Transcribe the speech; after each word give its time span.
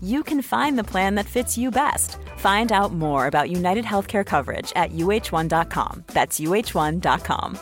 you 0.00 0.22
can 0.22 0.42
find 0.42 0.78
the 0.78 0.84
plan 0.84 1.16
that 1.16 1.26
fits 1.26 1.58
you 1.58 1.70
best. 1.70 2.18
Find 2.36 2.70
out 2.70 2.92
more 2.92 3.26
about 3.26 3.50
United 3.50 3.84
Healthcare 3.84 4.24
coverage 4.24 4.72
at 4.76 4.92
uh1.com. 4.92 6.04
That's 6.06 6.38
uh1.com. 6.38 7.58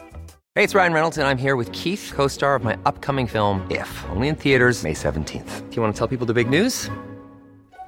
Hey, 0.54 0.64
it's 0.64 0.74
Ryan 0.74 0.92
Reynolds, 0.92 1.18
and 1.18 1.28
I'm 1.28 1.38
here 1.38 1.54
with 1.54 1.70
Keith, 1.70 2.10
co 2.12 2.26
star 2.26 2.56
of 2.56 2.64
my 2.64 2.76
upcoming 2.84 3.26
film, 3.28 3.64
If, 3.70 4.04
only 4.10 4.26
in 4.26 4.34
theaters, 4.34 4.82
May 4.82 4.94
17th. 4.94 5.70
Do 5.70 5.76
you 5.76 5.80
want 5.80 5.94
to 5.94 5.98
tell 5.98 6.08
people 6.08 6.26
the 6.26 6.34
big 6.34 6.50
news? 6.50 6.90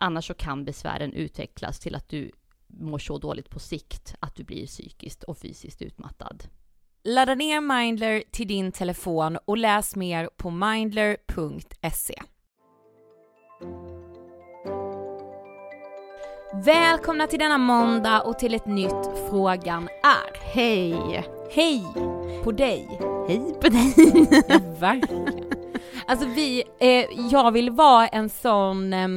Annars 0.00 0.26
så 0.26 0.34
kan 0.34 0.64
besvären 0.64 1.12
utvecklas 1.12 1.78
till 1.80 1.94
att 1.94 2.08
du 2.08 2.30
mår 2.66 2.98
så 2.98 3.18
dåligt 3.18 3.50
på 3.50 3.58
sikt 3.58 4.14
att 4.20 4.36
du 4.36 4.44
blir 4.44 4.66
psykiskt 4.66 5.22
och 5.22 5.38
fysiskt 5.38 5.82
utmattad. 5.82 6.44
Ladda 7.04 7.34
ner 7.34 7.60
Mindler 7.60 8.22
till 8.30 8.48
din 8.48 8.72
telefon 8.72 9.38
och 9.44 9.58
läs 9.58 9.96
mer 9.96 10.30
på 10.36 10.50
mindler.se. 10.50 12.22
Välkomna 16.64 17.26
till 17.26 17.38
denna 17.38 17.58
måndag 17.58 18.20
och 18.20 18.38
till 18.38 18.54
ett 18.54 18.66
nytt 18.66 19.28
Frågan 19.30 19.88
är. 20.02 20.54
Hej! 20.54 21.24
Hej 21.50 21.84
på 22.44 22.52
dig! 22.52 22.88
Hej 23.28 23.54
på 23.60 23.68
dig! 23.68 23.94
Ja, 24.48 24.58
verkligen. 24.78 25.44
Alltså 26.06 26.26
vi, 26.26 26.64
eh, 26.80 27.28
jag 27.30 27.52
vill 27.52 27.70
vara 27.70 28.08
en 28.08 28.28
sån 28.28 28.92
eh, 28.92 29.08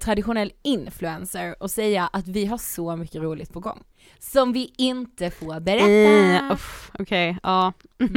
traditionell 0.00 0.52
influencer 0.62 1.62
och 1.62 1.70
säga 1.70 2.10
att 2.12 2.28
vi 2.28 2.46
har 2.46 2.58
så 2.58 2.96
mycket 2.96 3.22
roligt 3.22 3.52
på 3.52 3.60
gång. 3.60 3.84
Som 4.18 4.52
vi 4.52 4.74
inte 4.78 5.30
får 5.30 5.60
berätta. 5.60 6.44
Uh, 6.46 6.58
Okej, 6.98 7.30
okay, 7.30 7.36
ja. 7.42 7.72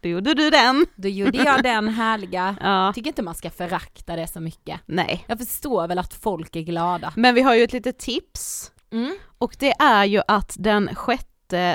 Då 0.00 0.08
gjorde 0.08 0.34
du 0.34 0.50
den. 0.50 0.86
Då 0.96 1.08
gjorde 1.08 1.38
jag 1.38 1.62
den 1.62 1.88
härliga. 1.88 2.56
Ja. 2.60 2.92
Tycker 2.94 3.08
inte 3.08 3.22
man 3.22 3.34
ska 3.34 3.50
förakta 3.50 4.16
det 4.16 4.26
så 4.26 4.40
mycket. 4.40 4.80
Nej. 4.86 5.24
Jag 5.28 5.38
förstår 5.38 5.88
väl 5.88 5.98
att 5.98 6.14
folk 6.14 6.56
är 6.56 6.60
glada. 6.60 7.12
Men 7.16 7.34
vi 7.34 7.42
har 7.42 7.54
ju 7.54 7.64
ett 7.64 7.72
litet 7.72 7.98
tips. 7.98 8.72
Mm. 8.92 9.16
Och 9.38 9.56
det 9.58 9.74
är 9.78 10.04
ju 10.04 10.22
att 10.28 10.56
den 10.58 10.90
6 11.06 11.24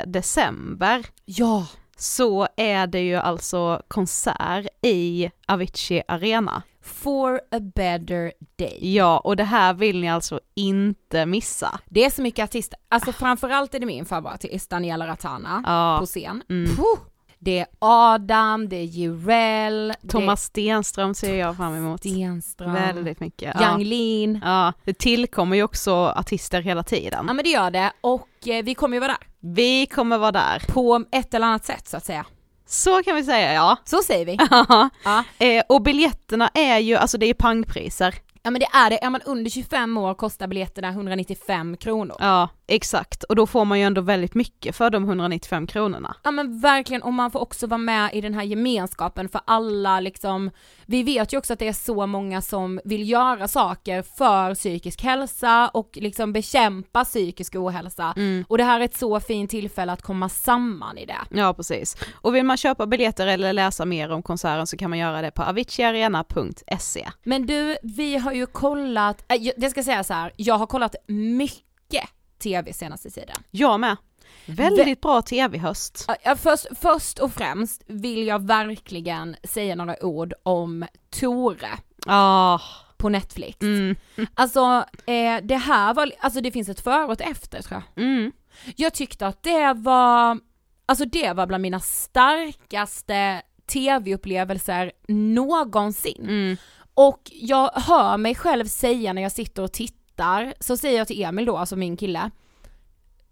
december 0.05 1.05
Ja. 1.25 1.67
så 1.97 2.47
är 2.57 2.87
det 2.87 2.99
ju 3.01 3.15
alltså 3.15 3.81
konsert 3.87 4.67
i 4.81 5.31
Avicii 5.47 6.03
Arena. 6.07 6.63
For 6.89 7.35
a 7.51 7.59
better 7.75 8.31
day. 8.57 8.77
Ja, 8.95 9.19
och 9.19 9.35
det 9.35 9.43
här 9.43 9.73
vill 9.73 10.01
ni 10.01 10.09
alltså 10.09 10.39
inte 10.55 11.25
missa. 11.25 11.79
Det 11.85 12.05
är 12.05 12.09
så 12.09 12.21
mycket 12.21 12.43
artister, 12.43 12.79
alltså 12.89 13.11
framförallt 13.11 13.75
är 13.75 13.79
det 13.79 13.85
min 13.85 14.05
favoritartist 14.05 14.69
Daniela 14.69 15.07
Ratana 15.07 15.63
Ja. 15.65 15.97
på 15.99 16.05
scen. 16.05 16.43
Mm. 16.49 16.69
Puh! 16.75 16.99
Det 17.41 17.59
är 17.59 17.65
Adam, 17.79 18.69
det 18.69 18.75
är 18.75 18.83
Jurell, 18.83 19.93
Thomas 20.09 20.43
Stenström 20.43 21.13
ser 21.13 21.35
jag 21.35 21.57
fram 21.57 21.75
emot. 21.75 22.01
det 22.01 22.09
Stenström, 22.09 22.73
Väldigt 22.73 23.19
mycket. 23.19 23.61
Yang 23.61 23.81
Ja. 23.81 23.87
Lin. 23.87 24.39
ja, 24.43 24.73
det 24.83 24.93
tillkommer 24.97 25.55
ju 25.55 25.63
också 25.63 25.93
artister 25.95 26.61
hela 26.61 26.83
tiden. 26.83 27.25
Ja 27.27 27.33
men 27.33 27.43
det 27.43 27.49
gör 27.49 27.71
det 27.71 27.91
och 28.01 28.27
eh, 28.47 28.63
vi 28.63 28.75
kommer 28.75 28.95
ju 28.97 28.99
vara 29.01 29.11
där. 29.11 29.27
Vi 29.53 29.85
kommer 29.85 30.17
vara 30.17 30.31
där. 30.31 30.63
På 30.67 31.03
ett 31.11 31.33
eller 31.33 31.47
annat 31.47 31.65
sätt 31.65 31.87
så 31.87 31.97
att 31.97 32.05
säga. 32.05 32.25
Så 32.69 33.03
kan 33.03 33.15
vi 33.15 33.23
säga 33.23 33.53
ja. 33.53 33.77
Så 33.85 34.01
säger 34.03 34.25
vi. 34.25 34.37
Ja. 35.03 35.23
eh, 35.37 35.63
och 35.69 35.81
biljetterna 35.81 36.49
är 36.53 36.77
ju, 36.77 36.95
alltså 36.95 37.17
det 37.17 37.25
är 37.25 37.33
pangpriser. 37.33 38.15
Ja 38.43 38.51
men 38.51 38.59
det 38.59 38.67
är 38.73 38.89
det, 38.89 39.03
är 39.03 39.09
man 39.09 39.21
under 39.25 39.51
25 39.51 39.97
år 39.97 40.13
kostar 40.13 40.47
biljetterna 40.47 40.89
195 40.89 41.77
kronor. 41.77 42.17
Ja, 42.19 42.49
exakt. 42.67 43.23
Och 43.23 43.35
då 43.35 43.47
får 43.47 43.65
man 43.65 43.79
ju 43.79 43.85
ändå 43.85 44.01
väldigt 44.01 44.35
mycket 44.35 44.75
för 44.75 44.89
de 44.89 45.03
195 45.03 45.67
kronorna. 45.67 46.15
Ja 46.23 46.31
men 46.31 46.59
verkligen, 46.59 47.01
och 47.01 47.13
man 47.13 47.31
får 47.31 47.39
också 47.39 47.67
vara 47.67 47.77
med 47.77 48.13
i 48.13 48.21
den 48.21 48.33
här 48.33 48.43
gemenskapen 48.43 49.29
för 49.29 49.41
alla 49.45 49.99
liksom, 49.99 50.51
vi 50.85 51.03
vet 51.03 51.33
ju 51.33 51.37
också 51.37 51.53
att 51.53 51.59
det 51.59 51.67
är 51.67 51.73
så 51.73 52.05
många 52.05 52.41
som 52.41 52.79
vill 52.83 53.09
göra 53.09 53.47
saker 53.47 54.01
för 54.01 54.55
psykisk 54.55 55.01
hälsa 55.03 55.67
och 55.73 55.89
liksom 55.93 56.33
bekämpa 56.33 57.05
psykisk 57.05 57.55
ohälsa. 57.55 58.15
Och 58.47 58.57
det 58.57 58.63
här 58.63 58.79
är 58.79 58.85
ett 58.85 58.97
så 58.97 59.19
fint 59.19 59.49
tillfälle 59.49 59.91
att 59.91 60.01
komma 60.01 60.29
samman 60.29 60.97
i 60.97 61.05
det. 61.05 61.19
Ja, 61.29 61.53
precis. 61.53 61.97
Och 62.13 62.35
vill 62.35 62.45
man 62.45 62.57
köpa 62.57 62.85
biljetter 62.85 63.27
eller 63.27 63.53
läsa 63.53 63.85
mer 63.85 64.11
om 64.11 64.23
konserten 64.23 64.67
så 64.67 64.77
kan 64.77 64.89
man 64.89 64.99
göra 64.99 65.21
det 65.21 65.31
på 65.31 65.43
aviciiarena.se. 65.43 67.09
Men 67.23 67.45
du, 67.45 67.77
vi 67.83 68.17
har 68.17 68.28
ju 68.31 68.45
kollat, 68.45 69.25
äh, 69.31 69.51
det 69.57 69.69
ska 69.69 69.83
säga 69.83 70.03
så 70.03 70.13
här, 70.13 70.31
jag 70.35 70.55
har 70.55 70.65
kollat 70.67 70.95
mycket 71.07 72.09
TV 72.43 72.73
senaste 72.73 73.09
tiden. 73.09 73.35
Jag 73.51 73.79
med. 73.79 73.97
Väldigt 74.45 75.01
bra 75.01 75.21
tv-höst. 75.21 76.05
Ja, 76.23 76.35
först, 76.35 76.65
först 76.81 77.19
och 77.19 77.33
främst 77.33 77.83
vill 77.87 78.27
jag 78.27 78.47
verkligen 78.47 79.35
säga 79.43 79.75
några 79.75 80.03
ord 80.05 80.33
om 80.43 80.85
Tore 81.19 81.69
Ah, 82.05 82.59
på 82.97 83.09
Netflix. 83.09 83.61
mm, 83.61 83.95
Alltså 84.33 84.85
eh, 85.07 85.37
det 85.43 85.55
här 85.55 85.93
var, 85.93 86.11
alltså 86.19 86.41
det 86.41 86.51
finns 86.51 86.69
ett 86.69 86.79
före 86.81 87.05
och 87.05 87.13
ett 87.13 87.21
efter 87.31 87.61
tror 87.61 87.83
jag. 87.95 88.03
mm. 88.05 88.31
Jag 88.75 88.93
tyckte 88.93 89.27
att 89.27 89.43
det 89.43 89.73
var, 89.73 90.39
alltså 90.85 91.05
det 91.05 91.33
var 91.33 91.47
bland 91.47 91.61
mina 91.61 91.79
starkaste 91.79 93.41
tv-upplevelser 93.71 94.91
någonsin. 95.07 96.21
Mm. 96.23 96.57
Och 96.99 97.31
jag 97.31 97.69
hör 97.73 98.17
mig 98.17 98.35
själv 98.35 98.65
säga 98.65 99.13
när 99.13 99.21
jag 99.21 99.31
sitter 99.31 99.63
och 99.63 99.71
tittar, 99.71 100.53
så 100.59 100.77
säger 100.77 100.97
jag 100.97 101.07
till 101.07 101.23
Emil 101.23 101.45
då, 101.45 101.57
alltså 101.57 101.75
min 101.75 101.97
kille, 101.97 102.31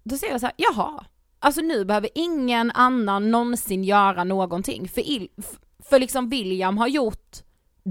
då 0.03 0.17
säger 0.17 0.33
jag 0.33 0.39
så 0.41 0.45
här, 0.45 0.55
jaha, 0.57 1.05
alltså 1.39 1.61
nu 1.61 1.85
behöver 1.85 2.09
ingen 2.15 2.71
annan 2.71 3.31
någonsin 3.31 3.83
göra 3.83 4.23
någonting, 4.23 4.89
för, 4.89 5.01
il, 5.01 5.29
för 5.89 5.99
liksom 5.99 6.29
William 6.29 6.77
har 6.77 6.87
gjort 6.87 7.35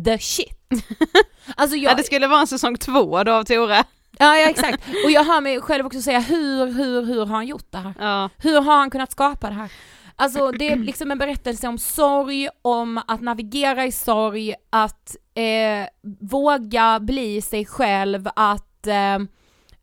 the 0.05 0.19
shit. 0.19 0.59
Alltså 1.57 1.77
jag, 1.77 1.93
Ja, 1.93 1.97
det 1.97 2.03
skulle 2.03 2.27
vara 2.27 2.41
en 2.41 2.47
säsong 2.47 2.77
två 2.77 3.23
då 3.23 3.33
av 3.33 3.45
Tore. 3.45 3.85
ja, 4.19 4.37
ja 4.37 4.49
exakt, 4.49 4.85
och 5.05 5.11
jag 5.11 5.25
hör 5.25 5.41
mig 5.41 5.61
själv 5.61 5.87
också 5.87 6.03
säga 6.03 6.21
hur, 6.21 6.67
hur, 6.73 7.03
hur 7.03 7.19
har 7.19 7.37
han 7.37 7.47
gjort 7.47 7.67
det 7.73 7.79
här? 7.79 7.95
Ja. 7.99 8.31
Hur 8.37 8.61
har 8.61 8.77
han 8.77 8.91
kunnat 8.91 9.13
skapa 9.13 9.49
det 9.49 9.55
här? 9.55 9.73
Alltså 10.17 10.51
det 10.51 10.69
är 10.69 10.77
liksom 10.77 11.11
en 11.11 11.19
berättelse 11.19 11.69
om 11.69 11.79
sorg, 11.79 12.49
om 12.63 13.01
att 13.07 13.21
navigera 13.21 13.87
i 13.87 13.93
sorg, 13.93 14.55
att 14.71 15.17
eh, 15.37 15.89
våga 16.21 17.01
bli 17.01 17.43
sig 17.43 17.67
själv, 17.67 18.29
att 18.37 18.87
eh, 18.87 19.19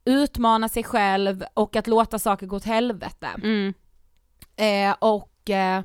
utmana 0.05 0.69
sig 0.69 0.83
själv 0.83 1.43
och 1.53 1.75
att 1.75 1.87
låta 1.87 2.19
saker 2.19 2.47
gå 2.47 2.55
åt 2.55 2.65
helvete. 2.65 3.27
Mm. 3.43 3.73
Eh, 4.55 4.95
och, 4.99 5.49
eh, 5.49 5.81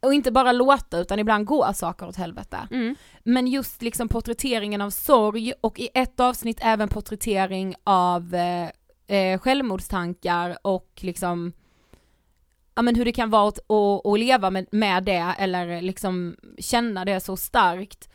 och 0.00 0.14
inte 0.14 0.32
bara 0.32 0.52
låta 0.52 0.98
utan 0.98 1.18
ibland 1.18 1.46
gå 1.46 1.72
saker 1.74 2.08
åt 2.08 2.16
helvete. 2.16 2.68
Mm. 2.70 2.96
Men 3.24 3.46
just 3.46 3.82
liksom 3.82 4.08
porträtteringen 4.08 4.80
av 4.80 4.90
sorg 4.90 5.52
och 5.60 5.78
i 5.78 5.88
ett 5.94 6.20
avsnitt 6.20 6.58
även 6.62 6.88
porträttering 6.88 7.74
av 7.84 8.34
eh, 8.34 8.70
eh, 9.16 9.38
självmordstankar 9.38 10.58
och 10.62 10.90
liksom 11.00 11.52
ja 12.74 12.82
men 12.82 12.94
hur 12.94 13.04
det 13.04 13.12
kan 13.12 13.30
vara 13.30 13.48
att, 13.48 13.58
att, 13.58 14.06
att 14.06 14.18
leva 14.18 14.50
med, 14.50 14.66
med 14.70 15.04
det 15.04 15.34
eller 15.38 15.82
liksom 15.82 16.36
känna 16.58 17.04
det 17.04 17.20
så 17.20 17.36
starkt. 17.36 18.08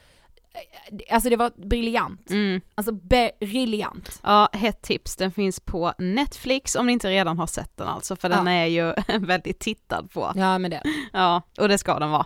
Alltså 1.12 1.29
det 1.29 1.36
var 1.36 1.51
briljant. 1.55 2.29
Mm. 2.29 2.62
Alltså 2.75 2.91
briljant. 3.39 4.20
Ja, 4.24 4.50
hett 4.53 4.81
tips. 4.81 5.15
Den 5.15 5.31
finns 5.31 5.60
på 5.60 5.93
Netflix 5.98 6.75
om 6.75 6.86
ni 6.88 6.93
inte 6.93 7.10
redan 7.10 7.38
har 7.39 7.48
sett 7.48 7.77
den 7.77 7.88
alltså, 7.88 8.15
för 8.15 8.29
den 8.29 8.48
Ja. 8.48 8.51
är 8.53 8.65
ju 8.65 8.93
väldigt 9.20 9.60
tittad 9.60 10.12
på. 10.12 10.31
Ja 10.36 10.58
men 10.58 10.72
det. 10.72 10.84
Ja, 11.13 11.41
och 11.60 11.67
det 11.67 11.77
ska 11.77 12.00
den 12.00 12.12
vara. 12.12 12.25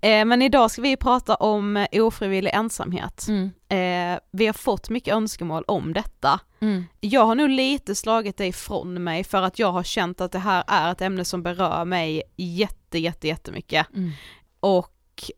Eh, 0.00 0.24
men 0.24 0.42
idag 0.42 0.70
ska 0.70 0.82
vi 0.82 0.96
prata 0.96 1.34
om 1.34 1.86
ofrivillig 1.92 2.50
ensamhet. 2.54 3.26
Mm. 3.28 3.50
Eh, 3.68 4.20
vi 4.32 4.46
har 4.46 4.52
fått 4.52 4.90
mycket 4.90 5.14
önskemål 5.14 5.64
om 5.66 5.92
detta. 5.92 6.40
Mm. 6.60 6.84
Jag 7.00 7.26
har 7.26 7.34
nog 7.34 7.48
lite 7.50 7.94
slagit 7.94 8.36
det 8.36 8.46
ifrån 8.46 9.04
mig 9.04 9.24
för 9.24 9.42
att 9.42 9.58
jag 9.58 9.72
har 9.72 9.82
känt 9.82 10.20
att 10.20 10.32
det 10.32 10.38
här 10.38 10.64
är 10.66 10.92
ett 10.92 11.00
ämne 11.00 11.24
som 11.24 11.42
berör 11.42 11.84
mig 11.84 12.22
jätte, 12.36 12.98
jätte, 12.98 13.28
jättemycket. 13.28 13.86
Mm. 13.94 14.10
Och 14.60 14.91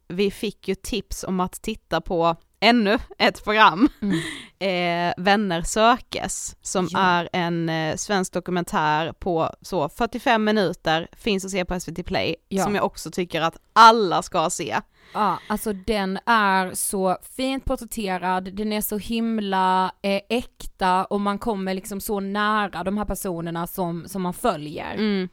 vi 0.08 0.30
fick 0.30 0.68
ju 0.68 0.74
tips 0.74 1.24
om 1.24 1.40
att 1.40 1.52
titta 1.62 2.00
på 2.00 2.36
ännu 2.60 2.98
ett 3.18 3.44
program, 3.44 3.88
Mm. 4.02 4.18
eh, 4.58 5.14
Vänner 5.24 5.62
sökes, 5.62 6.56
som 6.62 6.88
Ja. 6.90 6.98
är 7.00 7.28
en 7.32 7.68
eh, 7.68 7.96
svensk 7.96 8.32
dokumentär 8.32 9.12
på 9.12 9.50
så 9.60 9.88
45 9.88 10.44
minuter, 10.44 11.08
finns 11.12 11.44
att 11.44 11.50
se 11.50 11.64
på 11.64 11.80
SVT 11.80 12.02
Play, 12.06 12.36
Ja. 12.48 12.64
som 12.64 12.74
jag 12.74 12.84
också 12.84 13.10
tycker 13.10 13.40
att 13.40 13.56
alla 13.72 14.22
ska 14.22 14.50
se. 14.50 14.76
Ja, 15.14 15.38
alltså 15.48 15.72
den 15.72 16.18
är 16.26 16.74
så 16.74 17.16
fint 17.36 17.64
porträtterad, 17.64 18.54
den 18.56 18.72
är 18.72 18.80
så 18.80 18.98
himla 18.98 19.92
eh, 20.02 20.20
äkta 20.28 21.04
och 21.04 21.20
man 21.20 21.38
kommer 21.38 21.74
liksom 21.74 22.00
så 22.00 22.20
nära 22.20 22.84
de 22.84 22.98
här 22.98 23.04
personerna 23.04 23.66
som, 23.66 24.04
som 24.08 24.22
man 24.22 24.34
följer. 24.34 24.94
Mm. 24.94 25.28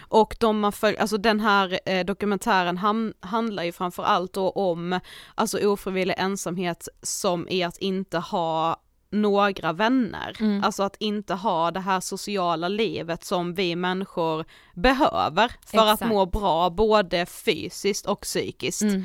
Och 0.00 0.36
de 0.40 0.60
man 0.60 0.72
följer, 0.72 1.00
alltså 1.00 1.18
den 1.18 1.40
här 1.40 1.80
eh, 1.86 2.04
dokumentären 2.04 2.78
ham- 2.78 3.12
handlar 3.20 3.62
ju 3.62 3.72
framförallt 3.72 4.32
då 4.32 4.50
om 4.50 5.00
alltså 5.34 5.66
ofrivillig 5.66 6.14
ensamhet 6.18 6.88
som 7.02 7.48
är 7.50 7.66
att 7.66 7.78
inte 7.78 8.18
ha 8.18 8.76
några 9.10 9.72
vänner. 9.72 10.36
Mm. 10.40 10.64
Alltså 10.64 10.82
att 10.82 10.96
inte 10.98 11.34
ha 11.34 11.70
det 11.70 11.80
här 11.80 12.00
sociala 12.00 12.68
livet 12.68 13.24
som 13.24 13.54
vi 13.54 13.76
människor 13.76 14.44
behöver 14.74 15.48
för 15.48 15.78
Exakt. 15.78 16.02
att 16.02 16.08
må 16.08 16.26
bra 16.26 16.70
både 16.70 17.26
fysiskt 17.26 18.06
och 18.06 18.20
psykiskt. 18.20 18.82
Mm. 18.82 19.04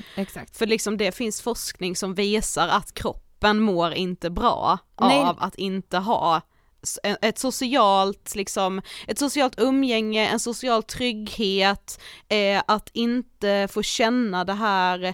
För 0.54 0.66
liksom 0.66 0.98
det 0.98 1.12
finns 1.12 1.42
forskning 1.42 1.96
som 1.96 2.14
visar 2.16 2.68
att 2.68 2.94
kroppen 2.94 3.60
mår 3.60 3.94
inte 3.94 4.30
bra 4.30 4.78
Nej. 5.02 5.20
av 5.20 5.36
att 5.40 5.56
inte 5.56 5.98
ha 5.98 6.42
ett 7.22 7.40
socialt, 7.40 8.36
liksom, 8.36 8.82
ett 9.08 9.20
socialt 9.20 9.60
umgänge, 9.60 10.28
en 10.28 10.40
social 10.40 10.84
trygghet, 10.84 12.02
eh, 12.30 12.64
att 12.68 12.90
inte 12.94 13.68
få 13.72 13.84
känna 13.84 14.44
det 14.44 14.54
här 14.54 15.14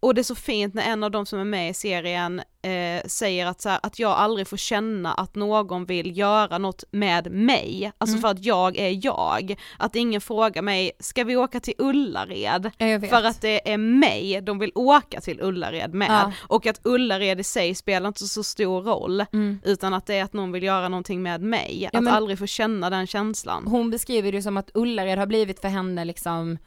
och 0.00 0.14
det 0.14 0.20
är 0.20 0.22
så 0.22 0.34
fint 0.34 0.74
när 0.74 0.82
en 0.82 1.04
av 1.04 1.10
de 1.10 1.26
som 1.26 1.38
är 1.38 1.44
med 1.44 1.70
i 1.70 1.74
serien 1.74 2.38
eh, 2.62 3.06
säger 3.06 3.46
att, 3.46 3.60
så 3.60 3.68
här, 3.68 3.80
att 3.82 3.98
jag 3.98 4.10
aldrig 4.10 4.48
får 4.48 4.56
känna 4.56 5.12
att 5.14 5.34
någon 5.34 5.84
vill 5.84 6.18
göra 6.18 6.58
något 6.58 6.84
med 6.90 7.32
mig, 7.32 7.92
alltså 7.98 8.14
Mm. 8.16 8.22
för 8.22 8.28
att 8.28 8.44
jag 8.44 8.76
är 8.76 9.04
jag. 9.06 9.56
Att 9.78 9.96
ingen 9.96 10.20
frågar 10.20 10.62
mig, 10.62 10.92
ska 11.00 11.24
vi 11.24 11.36
åka 11.36 11.60
till 11.60 11.74
Ullared? 11.78 12.70
Ja. 12.78 13.00
För 13.00 13.24
att 13.24 13.40
det 13.40 13.72
är 13.72 13.78
mig 13.78 14.40
de 14.42 14.58
vill 14.58 14.72
åka 14.74 15.20
till 15.20 15.40
Ullared 15.40 15.94
med. 15.94 16.10
Ja. 16.10 16.32
Och 16.40 16.66
att 16.66 16.80
Ullared 16.84 17.40
i 17.40 17.44
sig 17.44 17.74
spelar 17.74 18.08
inte 18.08 18.24
så 18.28 18.42
stor 18.42 18.82
roll, 18.82 19.24
Mm. 19.32 19.60
utan 19.64 19.94
att 19.94 20.06
det 20.06 20.14
är 20.14 20.24
att 20.24 20.32
någon 20.32 20.52
vill 20.52 20.62
göra 20.62 20.88
någonting 20.88 21.22
med 21.22 21.40
mig. 21.40 21.88
Ja, 21.92 21.98
att 21.98 22.08
aldrig 22.08 22.38
få 22.38 22.46
känna 22.46 22.90
den 22.90 23.06
känslan. 23.06 23.66
Hon 23.66 23.90
beskriver 23.90 24.32
det 24.32 24.42
som 24.42 24.56
att 24.56 24.70
Ullared 24.74 25.18
har 25.18 25.26
blivit 25.26 25.60
för 25.60 25.68
henne 25.68 26.04
liksom, 26.04 26.58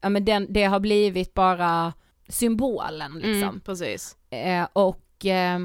ja 0.00 0.08
men 0.08 0.24
den, 0.24 0.46
det 0.52 0.64
har 0.64 0.80
blivit 0.80 1.34
bara 1.34 1.92
symbolen 2.30 3.12
liksom. 3.14 3.42
Mm, 3.48 3.60
precis. 3.60 4.16
Eh, 4.30 4.66
och 4.72 5.26
eh, 5.26 5.58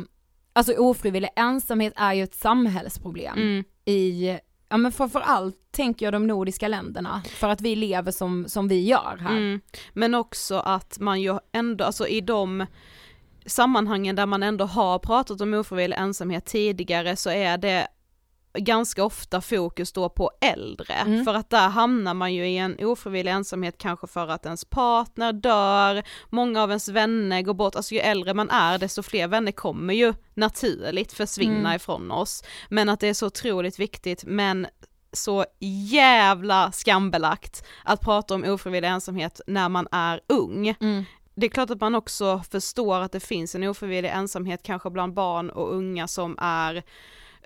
alltså 0.53 0.73
ofrivillig 0.73 1.29
ensamhet 1.35 1.93
är 1.95 2.13
ju 2.13 2.23
ett 2.23 2.35
samhällsproblem 2.35 3.37
Mm. 3.37 3.63
i, 3.85 4.37
ja 4.69 4.77
men 4.77 4.91
framförallt 4.91 5.55
tänker 5.71 6.05
jag 6.05 6.13
de 6.13 6.27
nordiska 6.27 6.67
länderna, 6.67 7.21
för 7.25 7.49
att 7.49 7.61
vi 7.61 7.75
lever 7.75 8.11
som, 8.11 8.45
som 8.47 8.67
vi 8.67 8.83
gör 8.83 9.17
här. 9.21 9.37
Mm. 9.37 9.61
Men 9.93 10.15
också 10.15 10.55
att 10.55 10.99
man 10.99 11.21
ju 11.21 11.37
ändå, 11.51 11.85
alltså 11.85 12.07
i 12.07 12.21
de 12.21 12.65
sammanhangen 13.45 14.15
där 14.15 14.25
man 14.25 14.43
ändå 14.43 14.65
har 14.65 14.99
pratat 14.99 15.41
om 15.41 15.53
ofrivillig 15.53 15.97
ensamhet 15.97 16.45
tidigare 16.45 17.15
så 17.15 17.29
är 17.29 17.57
det 17.57 17.87
ganska 18.57 19.03
ofta 19.03 19.41
fokus 19.41 19.91
då 19.93 20.09
på 20.09 20.31
äldre, 20.41 20.93
Mm. 20.93 21.25
för 21.25 21.33
att 21.33 21.49
där 21.49 21.69
hamnar 21.69 22.13
man 22.13 22.33
ju 22.33 22.47
i 22.47 22.57
en 22.57 22.77
ofrivillig 22.85 23.31
ensamhet 23.31 23.77
kanske 23.77 24.07
för 24.07 24.27
att 24.27 24.45
ens 24.45 24.65
partner 24.65 25.33
dör, 25.33 26.03
många 26.29 26.63
av 26.63 26.69
ens 26.69 26.89
vänner 26.89 27.41
går 27.41 27.53
bort, 27.53 27.75
alltså 27.75 27.93
ju 27.95 27.99
äldre 27.99 28.33
man 28.33 28.49
är 28.49 28.77
desto 28.77 29.03
fler 29.03 29.27
vänner 29.27 29.51
kommer 29.51 29.93
ju 29.93 30.13
naturligt 30.33 31.13
försvinna 31.13 31.59
Mm. 31.69 31.75
ifrån 31.75 32.11
oss, 32.11 32.43
men 32.69 32.89
att 32.89 32.99
det 32.99 33.07
är 33.07 33.13
så 33.13 33.27
otroligt 33.27 33.79
viktigt 33.79 34.23
men 34.25 34.67
så 35.13 35.45
jävla 35.59 36.71
skambelagt 36.71 37.65
att 37.83 38.01
prata 38.01 38.35
om 38.35 38.43
ofrivillig 38.43 38.87
ensamhet 38.87 39.41
när 39.47 39.69
man 39.69 39.87
är 39.91 40.21
ung. 40.27 40.75
Mm. 40.79 41.03
Det 41.35 41.45
är 41.45 41.49
klart 41.49 41.69
att 41.69 41.81
man 41.81 41.95
också 41.95 42.41
förstår 42.51 42.99
att 42.99 43.11
det 43.11 43.19
finns 43.19 43.55
en 43.55 43.63
ofrivillig 43.63 44.09
ensamhet 44.09 44.63
kanske 44.63 44.89
bland 44.89 45.13
barn 45.13 45.49
och 45.49 45.73
unga 45.75 46.07
som 46.07 46.37
är 46.41 46.83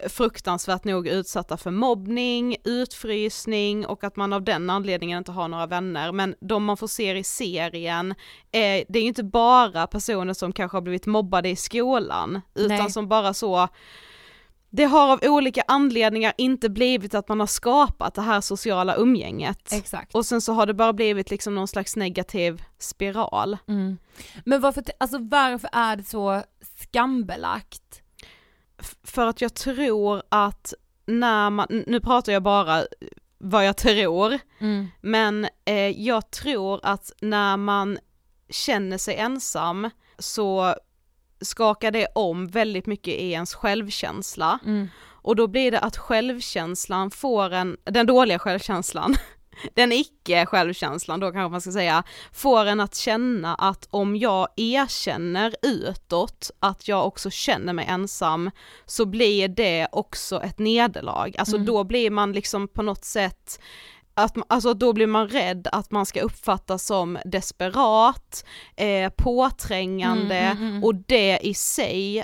fruktansvärt 0.08 0.84
nog 0.84 1.08
utsatta 1.08 1.58
för 1.58 1.72
mobbning, 1.72 2.56
utfrysning 2.64 3.86
och 3.86 4.04
att 4.04 4.16
man 4.16 4.34
av 4.34 4.44
den 4.44 4.70
anledningen 4.70 5.18
inte 5.18 5.32
har 5.32 5.48
några 5.48 5.68
vänner. 5.68 6.12
Men 6.12 6.36
de 6.40 6.64
man 6.64 6.78
får 6.78 6.88
se 6.88 7.18
i 7.18 7.24
serien, 7.24 8.12
eh, 8.52 8.86
det 8.88 9.00
är 9.00 9.02
ju 9.02 9.08
inte 9.08 9.24
bara 9.24 9.88
personer 9.88 10.34
som 10.34 10.54
kanske 10.54 10.78
har 10.78 10.82
blivit 10.82 11.06
mobbade 11.06 11.50
i 11.50 11.56
skolan, 11.56 12.42
utan 12.56 12.78
Nej. 12.78 12.92
som 12.92 13.08
bara 13.08 13.34
så 13.34 13.68
det 14.72 14.86
har 14.86 15.14
av 15.14 15.20
olika 15.24 15.64
anledningar 15.68 16.34
inte 16.38 16.70
blivit 16.70 17.16
att 17.16 17.28
man 17.28 17.40
har 17.40 17.48
skapat 17.48 18.16
det 18.16 18.22
här 18.22 18.42
sociala 18.42 18.96
umgänget. 18.96 19.74
Exakt. 19.74 20.16
Och 20.16 20.26
sen 20.26 20.42
så 20.42 20.54
har 20.54 20.66
det 20.66 20.74
bara 20.74 20.94
blivit 20.94 21.30
liksom 21.30 21.56
någon 21.56 21.68
slags 21.68 21.96
negativ 21.96 22.64
spiral. 22.80 23.58
Mm. 23.68 23.98
Men 24.46 24.62
varför, 24.62 24.84
alltså 24.98 25.18
varför 25.18 25.70
är 25.74 25.96
det 25.96 26.04
så 26.04 26.44
skambelagt? 26.82 28.02
För 29.04 29.28
att 29.28 29.42
jag 29.42 29.54
tror 29.54 30.22
att 30.30 30.74
när 31.06 31.50
man, 31.50 31.68
nu 31.88 32.00
pratar 32.00 32.34
jag 32.34 32.44
bara 32.44 32.84
vad 33.38 33.66
jag 33.68 33.78
tror, 33.78 34.40
Mm. 34.60 34.88
men 35.02 35.48
eh, 35.66 36.02
jag 36.02 36.32
tror 36.32 36.80
att 36.84 37.12
när 37.22 37.58
man 37.58 38.00
känner 38.50 38.98
sig 38.98 39.16
ensam 39.16 39.90
så 40.20 40.76
skakar 41.42 41.92
det 41.92 42.08
om 42.16 42.48
väldigt 42.48 42.86
mycket 42.86 43.14
i 43.14 43.32
ens 43.32 43.54
självkänsla. 43.56 44.60
Mm. 44.66 44.88
Och 45.22 45.36
då 45.36 45.48
blir 45.48 45.72
det 45.72 45.80
att 45.80 45.98
självkänslan 45.98 47.12
får 47.12 47.54
en, 47.54 47.78
den 47.84 48.06
dåliga 48.06 48.40
självkänslan, 48.40 49.16
den 49.74 49.92
icke 49.92 50.46
självkänslan 50.46 51.20
då 51.20 51.32
kanske 51.32 51.52
man 51.52 51.62
ska 51.62 51.72
säga, 51.72 52.04
får 52.34 52.66
en 52.66 52.80
att 52.80 52.96
känna 52.96 53.56
att 53.56 53.88
om 53.90 54.16
jag 54.16 54.48
erkänner 54.56 55.56
utåt 55.62 56.52
att 56.60 56.88
jag 56.88 57.08
också 57.08 57.30
känner 57.30 57.74
mig 57.74 57.86
ensam 57.90 58.52
så 58.86 59.06
blir 59.06 59.48
det 59.48 59.88
också 59.92 60.42
ett 60.44 60.60
nederlag. 60.60 61.36
Alltså 61.38 61.56
Mm. 61.56 61.66
då 61.66 61.84
blir 61.84 62.12
man 62.12 62.34
liksom 62.34 62.68
på 62.68 62.82
något 62.82 63.06
sätt 63.06 63.60
att, 64.14 64.38
alltså 64.48 64.74
då 64.74 64.94
blir 64.94 65.08
man 65.08 65.30
rädd 65.30 65.68
att 65.72 65.92
man 65.92 66.06
ska 66.06 66.22
uppfattas 66.22 66.86
som 66.86 67.18
desperat, 67.26 68.46
eh, 68.76 69.12
påträngande 69.18 70.36
Mm, 70.36 70.58
mm, 70.58 70.70
mm. 70.70 70.84
och 70.84 70.96
det 70.96 71.40
i 71.42 71.54
sig 71.54 72.24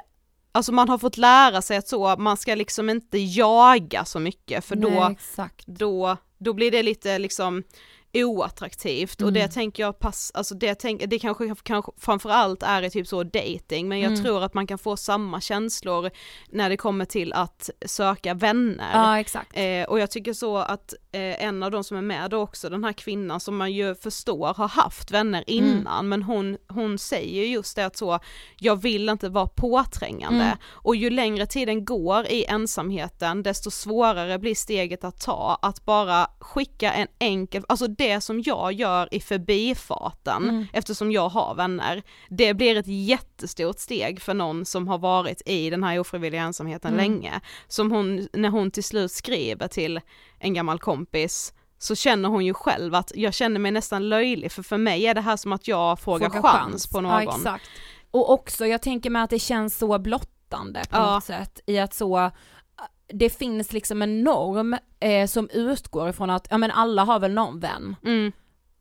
Alltså 0.51 0.71
man 0.71 0.89
har 0.89 0.97
fått 0.97 1.17
lära 1.17 1.61
sig 1.61 1.77
att 1.77 1.87
så, 1.87 2.15
man 2.17 2.37
ska 2.37 2.55
liksom 2.55 2.89
inte 2.89 3.17
jaga 3.17 4.05
så 4.05 4.19
mycket 4.19 4.65
för 4.65 4.75
då, 4.75 4.89
Nej, 4.89 5.17
då, 5.65 6.17
då 6.45 6.53
blir 6.53 6.71
det 6.71 6.83
lite 6.83 7.19
liksom 7.19 7.63
oattraktivt 8.23 9.21
och 9.21 9.27
Mm. 9.29 9.33
det 9.41 9.47
tänker 9.47 9.83
jag 9.83 9.99
pass, 9.99 10.31
alltså 10.33 10.55
det, 10.55 10.75
tänk, 10.75 11.03
det 11.07 11.19
kanske, 11.19 11.55
kanske 11.63 11.91
framförallt 11.97 12.63
är 12.63 12.81
i 12.83 12.89
typ 12.89 13.07
så 13.07 13.23
dating 13.23 13.87
men 13.87 13.99
jag 13.99 14.11
Mm. 14.11 14.23
tror 14.23 14.43
att 14.43 14.53
man 14.53 14.67
kan 14.67 14.77
få 14.77 14.97
samma 14.97 15.41
känslor 15.41 16.09
när 16.49 16.69
det 16.69 16.77
kommer 16.77 17.05
till 17.05 17.33
att 17.33 17.69
söka 17.85 18.33
vänner. 18.33 18.89
Ja 18.93 19.19
exakt. 19.19 19.51
Eh, 19.57 19.83
och 19.83 19.99
jag 19.99 20.11
tycker 20.11 20.33
så 20.33 20.57
att 20.57 20.93
eh, 21.11 21.43
en 21.45 21.63
av 21.63 21.71
de 21.71 21.83
som 21.83 21.97
är 21.97 22.01
med 22.01 22.29
då 22.29 22.37
också, 22.41 22.69
den 22.69 22.83
här 22.83 22.93
kvinnan 22.93 23.39
som 23.39 23.57
man 23.57 23.71
ju 23.73 23.95
förstår 23.95 24.53
har 24.53 24.67
haft 24.67 25.11
vänner 25.11 25.43
Mm. 25.47 25.65
innan, 25.65 26.09
men 26.09 26.23
hon, 26.23 26.57
hon 26.67 26.97
säger 26.97 27.41
ju 27.45 27.47
just 27.47 27.75
det 27.75 27.85
att 27.85 27.97
så, 27.97 28.19
jag 28.59 28.75
vill 28.81 29.09
inte 29.09 29.29
vara 29.29 29.47
påträngande. 29.47 30.43
Mm. 30.45 30.57
Och 30.71 30.95
ju 30.95 31.09
längre 31.09 31.45
tiden 31.47 31.85
går 31.85 32.25
i 32.25 32.45
ensamheten, 32.45 33.43
desto 33.43 33.71
svårare 33.71 34.39
blir 34.39 34.55
steget 34.55 35.03
att 35.03 35.19
ta, 35.21 35.59
att 35.61 35.85
bara 35.85 36.27
skicka 36.39 36.93
en 36.93 37.07
enkel, 37.19 37.63
alltså 37.69 37.87
det 37.87 38.04
som 38.19 38.41
jag 38.45 38.73
gör 38.73 39.07
i 39.11 39.19
förbifarten, 39.19 40.43
Mm. 40.49 40.67
eftersom 40.73 41.11
jag 41.11 41.29
har 41.29 41.55
vänner, 41.55 42.03
det 42.29 42.53
blir 42.53 42.77
ett 42.77 42.87
jättestort 42.87 43.79
steg 43.79 44.21
för 44.21 44.33
någon 44.33 44.65
som 44.65 44.87
har 44.87 44.97
varit 44.97 45.41
i 45.45 45.69
den 45.69 45.83
här 45.83 45.99
ofrivilliga 45.99 46.41
ensamheten 46.41 46.93
Mm. 46.93 46.97
länge. 47.11 47.41
Som 47.67 47.91
hon, 47.91 48.27
när 48.33 48.49
hon 48.49 48.71
till 48.71 48.83
slut 48.83 49.11
skriver 49.11 49.67
till 49.67 50.01
en 50.39 50.53
gammal 50.53 50.79
kompis, 50.79 51.53
så 51.77 51.95
känner 51.95 52.29
hon 52.29 52.45
ju 52.45 52.53
själv 52.53 52.95
att 52.95 53.11
jag 53.15 53.33
känner 53.33 53.59
mig 53.59 53.71
nästan 53.71 54.09
löjlig, 54.09 54.51
för 54.51 54.63
för 54.63 54.77
mig 54.77 55.05
är 55.07 55.13
det 55.13 55.21
här 55.21 55.37
som 55.37 55.53
att 55.53 55.67
jag 55.67 55.99
frågar 55.99 56.29
Fråga 56.29 56.49
chans, 56.49 56.87
på 56.87 57.01
någon. 57.01 57.41
Ja. 57.45 57.59
Och 58.11 58.29
också, 58.33 58.65
jag 58.67 58.81
tänker 58.81 59.09
mig 59.09 59.21
att 59.21 59.29
det 59.29 59.39
känns 59.39 59.77
så 59.77 59.99
blottande 59.99 60.79
på 60.89 60.97
Ja. 60.97 61.13
något 61.15 61.23
sätt 61.23 61.59
i 61.65 61.79
att 61.79 61.93
så 61.93 62.31
det 63.07 63.29
finns 63.29 63.73
liksom 63.73 64.01
en 64.01 64.23
norm 64.23 64.75
eh, 64.99 65.27
som 65.27 65.49
utgår 65.53 66.09
ifrån 66.09 66.29
att, 66.29 66.47
ja 66.49 66.57
men 66.57 66.71
alla 66.71 67.03
har 67.03 67.19
väl 67.19 67.33
någon 67.33 67.59
vän. 67.59 67.95
Mm. 68.03 68.31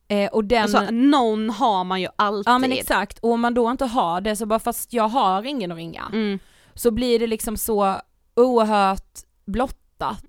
Eh, 0.08 0.30
och 0.32 0.44
den, 0.44 0.62
Alltså 0.62 0.80
någon 0.90 1.50
har 1.50 1.84
man 1.84 2.00
ju 2.00 2.08
alltid. 2.16 2.52
ja 2.52 2.58
men 2.58 2.72
exakt, 2.72 3.18
och 3.18 3.30
om 3.32 3.40
man 3.40 3.54
då 3.54 3.70
inte 3.70 3.84
har 3.84 4.20
det 4.20 4.36
så 4.36 4.46
bara 4.46 4.58
fast 4.58 4.92
jag 4.92 5.08
har 5.08 5.42
ingen 5.46 5.72
att 5.72 5.76
ringa. 5.78 6.04
Mm. 6.12 6.38
Så 6.74 6.90
blir 6.90 7.18
det 7.18 7.26
liksom 7.26 7.56
så 7.56 7.96
oerhört 8.36 9.18
blottat 9.44 9.80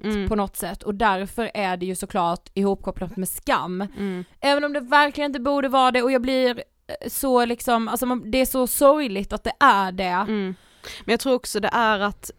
Mm. 0.03 0.29
på 0.29 0.35
något 0.35 0.55
sätt 0.55 0.83
och 0.83 0.95
därför 0.95 1.51
är 1.53 1.77
det 1.77 1.85
ju 1.85 1.95
såklart 1.95 2.49
ihopkopplat 2.53 3.17
med 3.17 3.29
skam. 3.29 3.81
Mm. 3.81 4.23
Även 4.39 4.63
om 4.63 4.73
det 4.73 4.79
verkligen 4.79 5.29
inte 5.29 5.39
borde 5.39 5.67
vara 5.69 5.91
det 5.91 6.01
och 6.03 6.11
jag 6.11 6.21
blir 6.21 6.63
eh, 6.87 7.09
så 7.09 7.45
liksom, 7.45 7.87
alltså 7.87 8.05
man, 8.05 8.31
det 8.31 8.37
är 8.37 8.45
så 8.45 8.67
sorgligt 8.67 9.33
att 9.33 9.43
det 9.43 9.53
är 9.59 9.91
det. 9.91 10.03
Mm. 10.03 10.55
Men 11.05 11.13
jag 11.13 11.19
tror 11.19 11.33
också 11.33 11.59
det 11.59 11.69
är 11.73 11.99
att 11.99 12.31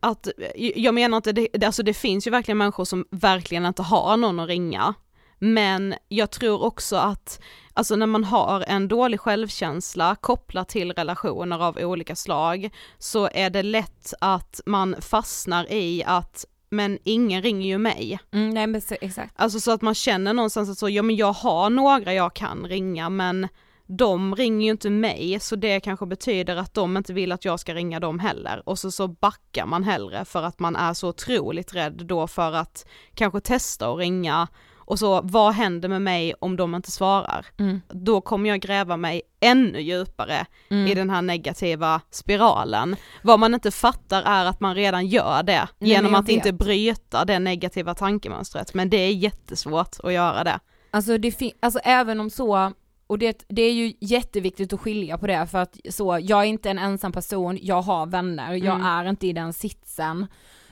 att, 0.00 0.28
jag 0.54 0.94
menar 0.94 1.16
inte, 1.16 1.32
det, 1.32 1.48
det- 1.52 1.66
alltså 1.66 1.82
det 1.82 1.94
finns 1.94 2.26
ju 2.26 2.30
verkligen 2.30 2.58
människor 2.58 2.84
som 2.84 3.04
verkligen 3.10 3.66
inte 3.66 3.82
har 3.82 4.16
någon 4.16 4.40
att 4.40 4.48
ringa. 4.48 4.94
Men 5.38 5.94
jag 6.08 6.30
tror 6.30 6.62
också 6.62 6.96
att, 6.96 7.40
alltså 7.72 7.96
när 7.96 8.06
man 8.06 8.24
har 8.24 8.60
en 8.68 8.88
dålig 8.88 9.20
självkänsla 9.20 10.16
kopplat 10.20 10.68
till 10.68 10.92
relationer 10.92 11.58
av 11.62 11.76
olika 11.78 12.16
slag, 12.16 12.70
så 12.98 13.28
är 13.34 13.50
det 13.50 13.62
lätt 13.62 14.14
att 14.20 14.60
man 14.66 14.96
fastnar 15.00 15.72
i 15.72 16.04
att 16.06 16.44
men 16.70 16.98
ingen 17.04 17.42
ringer 17.42 17.66
ju 17.68 17.78
mig. 17.78 18.18
Mm, 18.32 18.50
nej 18.50 18.66
men 18.66 18.80
så, 18.80 18.94
exakt. 19.00 19.34
Alltså 19.36 19.60
så 19.60 19.70
att 19.70 19.82
man 19.82 19.94
känner 19.94 20.32
någonstans 20.32 20.70
att 20.70 20.78
så, 20.78 20.88
ja 20.88 21.02
men 21.02 21.16
jag 21.16 21.32
har 21.32 21.70
några 21.70 22.14
jag 22.14 22.34
kan 22.34 22.66
ringa 22.66 23.08
men 23.10 23.48
de 23.88 24.34
ringer 24.36 24.64
ju 24.64 24.70
inte 24.70 24.90
mig 24.90 25.40
så 25.40 25.56
det 25.56 25.80
kanske 25.80 26.06
betyder 26.06 26.56
att 26.56 26.74
de 26.74 26.96
inte 26.96 27.12
vill 27.12 27.32
att 27.32 27.44
jag 27.44 27.60
ska 27.60 27.74
ringa 27.74 28.00
dem 28.00 28.18
heller 28.18 28.62
och 28.68 28.78
så, 28.78 28.90
så 28.90 29.08
backar 29.08 29.66
man 29.66 29.84
hellre 29.84 30.24
för 30.24 30.42
att 30.42 30.58
man 30.58 30.76
är 30.76 30.94
så 30.94 31.08
otroligt 31.08 31.74
rädd 31.74 32.00
då 32.06 32.26
för 32.26 32.52
att 32.52 32.86
kanske 33.14 33.40
testa 33.40 33.88
och 33.90 33.98
ringa 33.98 34.48
och 34.76 34.98
så 34.98 35.20
vad 35.24 35.52
händer 35.54 35.88
med 35.88 36.02
mig 36.02 36.34
om 36.40 36.56
de 36.56 36.74
inte 36.74 36.90
svarar? 36.90 37.46
Mm. 37.58 37.80
Då 37.88 38.20
kommer 38.20 38.48
jag 38.50 38.60
gräva 38.60 38.96
mig 38.96 39.22
ännu 39.40 39.80
djupare 39.80 40.46
Mm. 40.70 40.86
i 40.86 40.94
den 40.94 41.10
här 41.10 41.22
negativa 41.22 42.00
spiralen. 42.10 42.96
Vad 43.22 43.40
man 43.40 43.54
inte 43.54 43.70
fattar 43.70 44.22
är 44.22 44.46
att 44.46 44.60
man 44.60 44.74
redan 44.74 45.06
gör 45.06 45.42
det 45.42 45.68
Nej, 45.78 45.90
genom 45.90 46.14
att 46.14 46.28
inte 46.28 46.48
vet. 46.52 46.58
bryta 46.58 47.24
det 47.24 47.38
negativa 47.38 47.94
tankemönstret 47.94 48.74
men 48.74 48.90
det 48.90 48.96
är 48.96 49.12
jättesvårt 49.12 49.96
att 50.02 50.12
göra 50.12 50.44
det. 50.44 50.60
Alltså, 50.90 51.18
det 51.18 51.52
alltså 51.60 51.78
även 51.84 52.20
om 52.20 52.30
så, 52.30 52.72
och 53.08 53.18
det, 53.18 53.44
det 53.48 53.62
är 53.62 53.72
ju 53.72 53.92
jätteviktigt 54.00 54.72
att 54.72 54.80
skilja 54.80 55.18
på 55.18 55.26
det 55.26 55.46
för 55.46 55.58
att 55.58 55.76
så, 55.90 56.18
jag 56.22 56.40
är 56.40 56.44
inte 56.44 56.70
en 56.70 56.78
ensam 56.78 57.12
person, 57.12 57.58
jag 57.62 57.82
har 57.82 58.06
vänner, 58.06 58.52
jag 58.54 58.74
Mm. 58.74 58.86
är 58.86 59.04
inte 59.08 59.26
i 59.26 59.32
den 59.32 59.52
sitsen. 59.52 60.26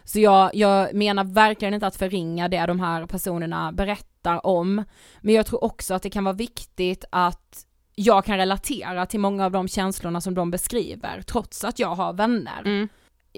Så 0.04 0.20
jag, 0.20 0.54
jag 0.54 0.94
menar 0.94 1.24
verkligen 1.24 1.74
inte 1.74 1.86
att 1.86 1.96
förringa 1.96 2.48
det 2.48 2.66
de 2.66 2.80
här 2.80 3.06
personerna 3.06 3.72
berättar 3.72 4.46
om, 4.46 4.84
men 5.20 5.34
jag 5.34 5.46
tror 5.46 5.64
också 5.64 5.94
att 5.94 6.02
det 6.02 6.10
kan 6.10 6.24
vara 6.24 6.34
viktigt 6.34 7.04
att 7.10 7.66
jag 7.94 8.24
kan 8.24 8.36
relatera 8.36 9.06
till 9.06 9.20
många 9.20 9.44
av 9.44 9.52
de 9.52 9.68
känslorna 9.68 10.20
som 10.20 10.34
de 10.34 10.50
beskriver, 10.50 11.22
trots 11.22 11.64
att 11.64 11.78
jag 11.78 11.94
har 11.94 12.12
vänner. 12.12 12.60
Mm. 12.64 12.88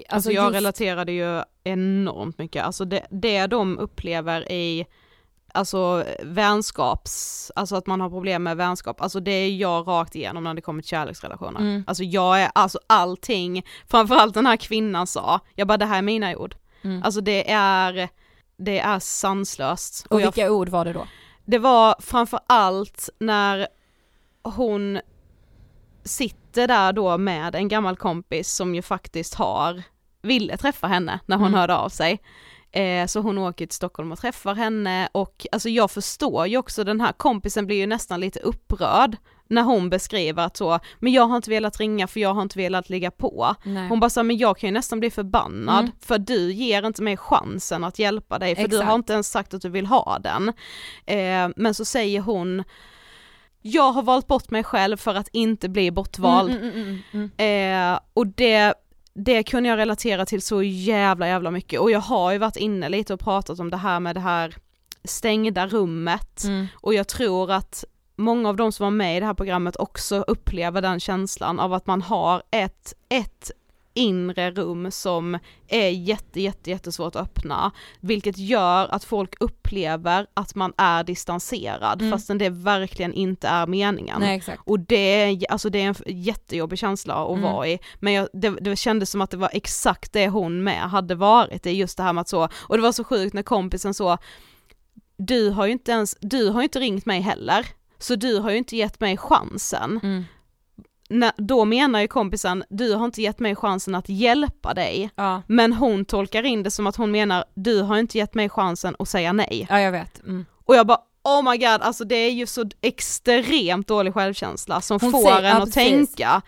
Alltså, 0.09 0.31
jag 0.31 0.45
just- 0.45 0.55
relaterade 0.55 1.11
ju 1.11 1.41
enormt 1.63 2.37
mycket, 2.37 2.63
alltså 2.63 2.85
det, 2.85 3.07
det 3.09 3.47
de 3.47 3.77
upplever 3.79 4.51
i 4.51 4.85
Alltså 5.59 6.03
vänskaps, 6.23 7.51
alltså 7.55 7.75
att 7.75 7.87
man 7.87 8.01
har 8.01 8.09
problem 8.09 8.43
med 8.43 8.57
vänskap, 8.57 9.01
alltså 9.01 9.19
det 9.19 9.31
är 9.31 9.55
jag 9.55 9.87
rakt 9.87 10.15
igenom 10.15 10.43
när 10.43 10.53
det 10.53 10.61
kommer 10.61 10.81
till 10.81 10.89
kärleksrelationer. 10.89 11.59
Mm. 11.59 11.83
Alltså 11.87 12.03
jag 12.03 12.41
är, 12.41 12.51
alltså 12.55 12.79
allting, 12.87 13.65
framförallt 13.87 14.33
den 14.33 14.45
här 14.45 14.57
kvinnan 14.57 15.07
sa, 15.07 15.39
jag 15.55 15.67
bara 15.67 15.77
det 15.77 15.85
här 15.85 15.97
är 15.97 16.01
mina 16.01 16.35
ord. 16.35 16.55
Mm. 16.81 17.03
Alltså 17.03 17.21
det 17.21 17.51
är, 17.51 18.09
det 18.57 18.79
är 18.79 18.99
sanslöst. 18.99 20.05
Och 20.09 20.21
jag 20.21 20.25
vilka 20.25 20.51
ord 20.51 20.69
var 20.69 20.85
det 20.85 20.93
då? 20.93 21.07
det 21.45 21.57
var 21.57 21.95
framförallt 21.99 23.09
när 23.19 23.67
hon 24.43 24.99
sitter 26.03 26.67
där 26.67 26.93
då 26.93 27.17
med 27.17 27.55
en 27.55 27.67
gammal 27.67 27.95
kompis 27.95 28.51
som 28.51 28.75
ju 28.75 28.81
faktiskt 28.81 29.33
har, 29.35 29.83
ville 30.21 30.57
träffa 30.57 30.87
henne 30.87 31.19
när 31.25 31.37
hon 31.37 31.47
Mm. 31.47 31.59
hörde 31.59 31.75
av 31.75 31.89
sig. 31.89 32.21
Eh, 32.71 33.05
så 33.05 33.19
hon 33.19 33.37
åker 33.37 33.65
till 33.65 33.75
Stockholm 33.75 34.11
och 34.11 34.19
träffar 34.19 34.55
henne 34.55 35.09
och 35.11 35.47
alltså 35.51 35.69
jag 35.69 35.91
förstår 35.91 36.47
ju 36.47 36.57
också 36.57 36.83
den 36.83 37.01
här 37.01 37.11
kompisen 37.11 37.65
blir 37.65 37.77
ju 37.77 37.87
nästan 37.87 38.19
lite 38.19 38.39
upprörd 38.39 39.17
när 39.47 39.61
hon 39.63 39.89
beskriver 39.89 40.45
att 40.45 40.57
så, 40.57 40.79
men 40.99 41.13
jag 41.13 41.23
har 41.27 41.35
inte 41.35 41.49
velat 41.49 41.79
ringa 41.79 42.07
för 42.07 42.19
jag 42.19 42.33
har 42.33 42.41
inte 42.41 42.57
velat 42.57 42.89
ligga 42.89 43.11
på. 43.11 43.55
Nej. 43.63 43.89
Hon 43.89 43.99
bara 43.99 44.09
sa, 44.09 44.23
men 44.23 44.37
jag 44.37 44.57
kan 44.57 44.67
ju 44.67 44.73
nästan 44.73 44.99
bli 44.99 45.11
förbannad 45.11 45.79
Mm. 45.79 45.91
för 46.01 46.17
du 46.17 46.51
ger 46.53 46.85
inte 46.85 47.01
mig 47.01 47.17
chansen 47.17 47.83
att 47.83 47.99
hjälpa 47.99 48.39
dig 48.39 48.55
för 48.55 48.67
du 48.67 48.75
har 48.77 48.83
Exakt. 48.83 48.95
inte 48.95 49.13
ens 49.13 49.31
sagt 49.31 49.53
att 49.53 49.61
du 49.61 49.69
vill 49.69 49.85
ha 49.85 50.19
den. 50.19 50.49
Eh, 51.05 51.49
men 51.55 51.73
så 51.73 51.85
säger 51.85 52.21
hon, 52.21 52.63
jag 53.61 53.91
har 53.91 54.03
valt 54.03 54.27
bort 54.27 54.49
mig 54.49 54.63
själv 54.63 54.97
för 54.97 55.15
att 55.15 55.27
inte 55.33 55.69
bli 55.69 55.91
bortvald. 55.91 56.51
Mm, 56.51 56.63
mm, 56.63 56.75
mm, 56.81 56.99
mm, 57.11 57.29
mm. 57.37 57.93
Eh, 57.93 57.99
och 58.13 58.27
det, 58.27 58.73
det 59.25 59.43
kunde 59.43 59.69
jag 59.69 59.77
relatera 59.77 60.25
till 60.25 60.41
så 60.41 60.63
jävla 60.63 61.27
jävla 61.27 61.51
mycket 61.51 61.79
och 61.79 61.91
jag 61.91 61.99
har 61.99 62.31
ju 62.31 62.37
varit 62.37 62.55
inne 62.55 62.89
lite 62.89 63.13
och 63.13 63.19
pratat 63.19 63.59
om 63.59 63.69
det 63.69 63.77
här 63.77 63.99
med 63.99 64.15
det 64.15 64.19
här 64.19 64.55
stängda 65.03 65.67
rummet 65.67 66.43
Mm. 66.43 66.67
och 66.75 66.93
jag 66.93 67.07
tror 67.07 67.51
att 67.51 67.83
många 68.15 68.49
av 68.49 68.55
de 68.55 68.71
som 68.71 68.83
var 68.83 68.91
med 68.91 69.17
i 69.17 69.19
det 69.19 69.25
här 69.25 69.33
programmet 69.33 69.75
också 69.75 70.21
upplever 70.27 70.81
den 70.81 70.99
känslan 70.99 71.59
av 71.59 71.73
att 71.73 71.87
man 71.87 72.01
har 72.01 72.43
ett, 72.51 72.93
ett 73.09 73.51
inre 73.99 74.51
rum 74.51 74.91
som 74.91 75.37
är 75.67 75.89
jätte, 75.89 76.41
jätte, 76.41 76.69
jättesvårt 76.69 77.15
att 77.15 77.21
öppna, 77.21 77.71
vilket 77.99 78.37
gör 78.37 78.87
att 78.87 79.03
folk 79.03 79.33
upplever 79.39 80.27
att 80.33 80.55
man 80.55 80.73
är 80.77 81.03
distanserad 81.03 82.01
Mm. 82.01 82.11
fastän 82.11 82.37
det 82.37 82.49
verkligen 82.49 83.13
inte 83.13 83.47
är 83.47 83.67
meningen. 83.67 84.19
Nej. 84.19 84.43
Och 84.65 84.79
det 84.79 84.95
är, 85.23 85.51
alltså 85.51 85.69
det 85.69 85.81
är 85.81 85.87
en 85.87 85.95
jättejobbig 86.23 86.79
känsla 86.79 87.13
att 87.15 87.29
Mm. 87.37 87.41
vara 87.53 87.67
i, 87.67 87.79
men 87.99 88.13
jag, 88.13 88.27
det, 88.33 88.49
det 88.49 88.75
kändes 88.75 89.09
som 89.11 89.21
att 89.21 89.31
det 89.31 89.37
var 89.37 89.49
exakt 89.53 90.13
det 90.13 90.27
hon 90.29 90.63
med 90.63 90.81
hade 90.89 91.15
varit, 91.15 91.63
det 91.63 91.69
är 91.69 91.73
just 91.73 91.97
det 91.97 92.03
här 92.03 92.13
med 92.13 92.21
att 92.21 92.29
så, 92.29 92.49
och 92.55 92.77
det 92.77 92.83
var 92.83 92.91
så 92.91 93.03
sjukt 93.03 93.33
när 93.33 93.43
kompisen 93.43 93.93
så, 93.93 94.17
du 95.17 95.49
har 95.49 95.65
ju 95.65 95.71
inte 95.71 95.91
ens, 95.91 96.15
du 96.21 96.49
har 96.49 96.59
ju 96.61 96.63
inte 96.63 96.79
ringt 96.79 97.05
mig 97.05 97.21
heller, 97.21 97.65
så 97.97 98.15
du 98.15 98.39
har 98.39 98.51
ju 98.51 98.57
inte 98.57 98.77
gett 98.77 98.99
mig 98.99 99.17
chansen. 99.17 99.99
Mm. 100.03 100.23
När, 101.11 101.31
då 101.37 101.65
menar 101.65 102.01
ju 102.01 102.07
kompisen, 102.07 102.63
du 102.69 102.93
har 102.93 103.05
inte 103.05 103.21
gett 103.21 103.39
mig 103.39 103.55
chansen 103.55 103.95
att 103.95 104.09
hjälpa 104.09 104.73
dig, 104.73 105.09
Ja. 105.15 105.41
men 105.47 105.73
hon 105.73 106.05
tolkar 106.05 106.43
in 106.43 106.63
det 106.63 106.71
som 106.71 106.87
att 106.87 106.95
hon 106.95 107.11
menar, 107.11 107.43
du 107.53 107.81
har 107.81 107.97
inte 107.97 108.17
gett 108.17 108.33
mig 108.33 108.49
chansen 108.49 108.95
att 108.99 109.09
säga 109.09 109.33
nej. 109.33 109.67
ja, 109.69 109.79
jag 109.79 109.91
vet. 109.91 110.23
Mm. 110.23 110.45
Och 110.65 110.75
jag 110.75 110.87
bara 110.87 110.99
oh 111.23 111.51
my 111.51 111.57
god, 111.57 111.81
alltså 111.81 112.03
det 112.03 112.15
är 112.15 112.31
ju 112.31 112.45
så 112.45 112.65
extremt 112.81 113.87
dålig 113.87 114.13
självkänsla 114.13 114.81
som 114.81 114.99
Hon 115.01 115.11
får 115.11 115.23
säger- 115.23 115.37
en 115.37 115.45
ja, 115.45 115.57
att 115.57 115.73
precis. 115.73 115.75
tänka 116.15 116.41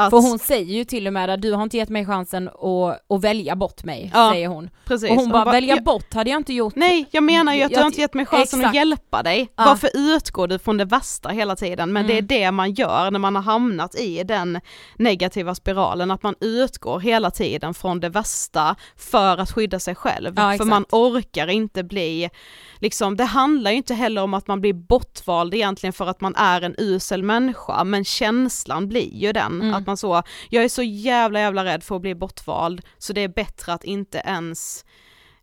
att, 0.00 0.10
För 0.10 0.16
hon 0.16 0.38
säger 0.38 0.74
ju 0.74 0.84
till 0.84 1.06
och 1.06 1.12
med 1.12 1.30
att 1.30 1.42
du 1.42 1.52
har 1.52 1.62
inte 1.62 1.76
gett 1.76 1.88
mig 1.88 2.06
chansen 2.06 2.48
att, 2.48 3.14
att 3.14 3.20
välja 3.24 3.56
bort 3.56 3.84
mig, 3.84 4.10
Ja, 4.14 4.30
säger 4.32 4.48
hon. 4.48 4.70
precis, 4.84 5.10
Och 5.10 5.16
hon 5.16 5.30
bara, 5.30 5.44
välja 5.52 5.74
"Ja, 5.76 5.82
bort 5.82 6.14
hade 6.14 6.30
jag 6.30 6.40
inte 6.40 6.52
gjort. 6.52 6.76
Nej, 6.76 7.06
jag 7.10 7.22
menar 7.22 7.54
ju 7.54 7.62
att 7.62 7.68
du 7.68 7.74
Jag 7.74 7.80
har 7.82 7.86
inte 7.86 8.00
gett 8.00 8.14
mig 8.14 8.26
chansen 8.26 8.58
att 8.60 8.64
exakt. 8.64 8.74
hjälpa 8.76 9.22
dig. 9.22 9.48
Ja. 9.56 9.64
Varför 9.64 9.90
utgår 9.94 10.48
du 10.48 10.58
från 10.58 10.76
det 10.76 10.84
värsta 10.84 11.28
hela 11.28 11.56
tiden? 11.56 11.92
Men 11.92 12.04
Mm. 12.04 12.08
det 12.28 12.36
är 12.36 12.40
det 12.40 12.50
man 12.50 12.72
gör 12.72 13.10
när 13.10 13.18
man 13.18 13.36
har 13.36 13.42
hamnat 13.42 13.94
i 13.94 14.22
den 14.24 14.60
negativa 14.96 15.54
spiralen, 15.54 16.10
att 16.10 16.22
man 16.22 16.34
utgår 16.40 17.00
hela 17.00 17.30
tiden 17.30 17.74
från 17.74 18.00
det 18.00 18.08
värsta 18.08 18.76
för 18.96 19.38
att 19.38 19.50
skydda 19.52 19.78
sig 19.78 19.94
själv. 19.94 20.32
Ja, 20.36 20.54
för 20.58 20.64
man 20.64 20.84
orkar 20.90 21.46
inte 21.50 21.82
bli, 21.84 22.30
liksom, 22.78 23.16
det 23.16 23.24
handlar 23.24 23.70
ju 23.70 23.76
inte 23.76 23.94
heller 23.94 24.22
om 24.22 24.34
att 24.34 24.46
man 24.46 24.60
blir 24.60 24.72
bortvald 24.72 25.54
egentligen 25.54 25.92
för 25.92 26.06
att 26.06 26.20
man 26.20 26.34
är 26.36 26.60
en 26.62 26.74
usel 26.78 27.22
människa, 27.22 27.84
men 27.84 28.04
känslan 28.04 28.88
blir 28.88 29.14
ju 29.14 29.32
den, 29.32 29.60
Mm. 29.60 29.74
att 29.74 29.86
man 29.90 29.96
så, 29.96 30.22
jag 30.50 30.64
är 30.64 30.68
så 30.68 30.82
jävla 30.82 31.40
jävla 31.40 31.64
rädd 31.64 31.82
för 31.82 31.96
att 31.96 32.02
bli 32.02 32.14
bortvald, 32.14 32.80
så 32.98 33.12
det 33.12 33.20
är 33.20 33.28
bättre 33.28 33.72
att 33.72 33.84
inte 33.84 34.22
ens 34.24 34.84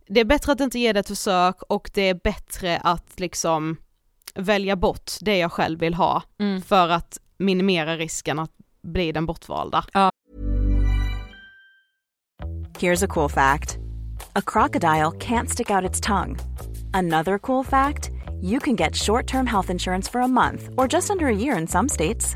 det 0.10 0.20
är 0.20 0.26
bättre 0.26 0.52
att 0.52 0.60
inte 0.62 0.80
ge 0.80 0.94
det 0.94 1.00
ett 1.00 1.08
försök 1.08 1.62
och 1.70 1.90
det 1.94 2.02
är 2.10 2.14
bättre 2.24 2.78
att 2.78 3.20
liksom 3.20 3.78
välja 4.36 4.76
bort 4.76 5.12
det 5.22 5.38
jag 5.38 5.52
själv 5.52 5.80
vill 5.80 5.94
ha 5.94 6.24
Mm. 6.40 6.62
för 6.62 6.90
att 6.90 7.18
minimera 7.38 7.98
risken 7.98 8.40
att 8.40 8.52
bli 8.84 9.12
den 9.12 9.26
bortvalda. 9.26 9.86
Here's 12.80 13.06
a 13.06 13.08
cool 13.10 13.30
fact 13.30 13.78
a 14.34 14.42
crocodile 14.46 15.12
can't 15.20 15.48
stick 15.48 15.70
out 15.70 15.84
its 15.90 16.02
tongue. 16.02 16.36
Another 16.94 17.38
cool 17.40 17.66
fact 17.66 18.10
you 18.42 18.60
can 18.60 18.76
get 18.76 18.96
short 18.96 19.28
term 19.28 19.48
health 19.48 19.72
insurance 19.72 20.12
for 20.12 20.22
a 20.22 20.28
month 20.28 20.70
or 20.78 20.88
just 20.94 21.10
under 21.10 21.26
a 21.28 21.36
year 21.36 21.58
in 21.62 21.68
some 21.68 21.90
states. 21.90 22.36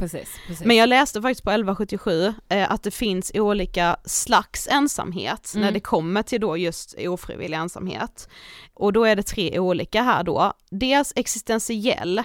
Precis, 0.00 0.28
precis. 0.46 0.66
Men 0.66 0.76
jag 0.76 0.88
läste 0.88 1.22
faktiskt 1.22 1.44
på 1.44 1.50
1177 1.50 2.34
eh, 2.48 2.72
att 2.72 2.82
det 2.82 2.90
finns 2.90 3.32
olika 3.34 3.96
slags 4.04 4.68
ensamhet 4.70 5.52
när 5.54 5.62
Mm. 5.62 5.74
det 5.74 5.80
kommer 5.80 6.22
till 6.22 6.40
då 6.40 6.56
just 6.56 6.94
ofrivillig 6.98 7.56
ensamhet. 7.58 8.28
Och 8.74 8.92
då 8.92 9.04
är 9.04 9.16
det 9.16 9.22
tre 9.22 9.58
olika 9.58 10.02
här 10.02 10.22
då. 10.24 10.52
Dels 10.70 11.12
existentiell, 11.16 12.22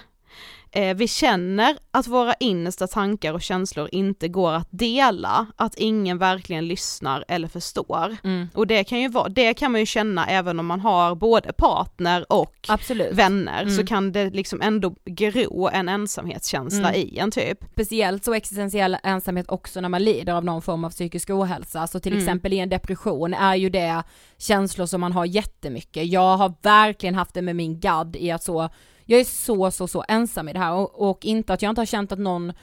eh, 0.71 0.95
vi 0.95 1.07
känner 1.07 1.77
att 1.91 2.07
våra 2.07 2.33
innersta 2.33 2.87
tankar 2.87 3.33
och 3.33 3.41
känslor 3.41 3.89
inte 3.91 4.27
går 4.27 4.51
att 4.53 4.67
dela, 4.71 5.45
att 5.55 5.75
ingen 5.75 6.17
verkligen 6.17 6.67
lyssnar 6.67 7.25
eller 7.27 7.47
förstår. 7.47 8.17
Mm. 8.23 8.47
Och 8.53 8.67
det 8.67 8.83
kan 8.83 8.99
ju 9.01 9.07
vara, 9.09 9.29
det 9.29 9.53
kan 9.53 9.71
man 9.71 9.79
ju 9.81 9.85
känna 9.85 10.27
även 10.27 10.59
om 10.59 10.65
man 10.65 10.79
har 10.79 11.15
både 11.15 11.53
partner 11.53 12.25
och 12.31 12.55
Absolut. 12.67 13.13
vänner, 13.13 13.61
Mm. 13.61 13.75
så 13.75 13.85
kan 13.85 14.11
det 14.11 14.29
liksom 14.29 14.61
ändå 14.61 14.95
gro 15.05 15.67
en 15.73 15.89
ensamhetskänsla 15.89 16.89
Mm. 16.89 17.01
i 17.01 17.17
en 17.17 17.31
typ. 17.31 17.57
Speciellt 17.71 18.23
så 18.25 18.33
existentiell 18.33 18.97
ensamhet 19.03 19.45
också 19.49 19.81
när 19.81 19.89
man 19.89 20.03
lider 20.03 20.33
av 20.33 20.45
någon 20.45 20.61
form 20.61 20.83
av 20.85 20.89
psykisk 20.89 21.29
ohälsa, 21.29 21.87
så 21.87 21.99
till 21.99 22.11
Mm. 22.11 22.23
exempel 22.23 22.53
i 22.53 22.59
en 22.59 22.69
depression 22.69 23.33
är 23.33 23.55
ju 23.55 23.69
det 23.69 24.03
känslor 24.37 24.85
som 24.85 25.01
man 25.01 25.11
har 25.11 25.25
jättemycket. 25.25 26.05
Jag 26.07 26.37
har 26.37 26.53
verkligen 26.61 27.15
haft 27.15 27.33
det 27.33 27.41
med 27.41 27.55
min 27.55 27.79
gadd 27.79 28.15
i 28.15 28.31
att 28.31 28.43
så, 28.43 28.69
jag 29.05 29.19
är 29.19 29.23
så 29.23 29.71
så 29.71 29.87
så 29.87 30.03
ensam 30.07 30.49
i 30.49 30.53
det 30.53 30.59
här 30.59 30.73
och, 30.73 31.09
och 31.09 31.25
inte 31.25 31.53
att 31.53 31.61
jag 31.61 31.69
inte 31.69 31.81
har 31.81 31.85
känt 31.85 32.11
att 32.11 32.19
någon 32.19 32.53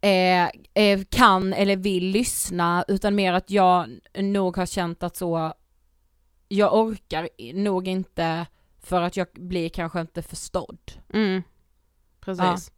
eh, 0.00 0.44
eh, 0.74 1.00
kan 1.10 1.52
eller 1.52 1.76
vill 1.76 2.04
lyssna 2.04 2.84
utan 2.88 3.14
mer 3.14 3.32
att 3.32 3.50
jag 3.50 3.88
nog 4.14 4.56
har 4.56 4.66
känt 4.66 5.02
att 5.02 5.16
så, 5.16 5.52
jag 6.48 6.74
orkar 6.74 7.28
nog 7.54 7.88
inte 7.88 8.46
för 8.82 9.02
att 9.02 9.16
jag 9.16 9.26
blir 9.32 9.68
kanske 9.68 10.00
inte 10.00 10.22
förstådd. 10.22 10.92
Mm. 11.12 11.42
Precis. 12.20 12.72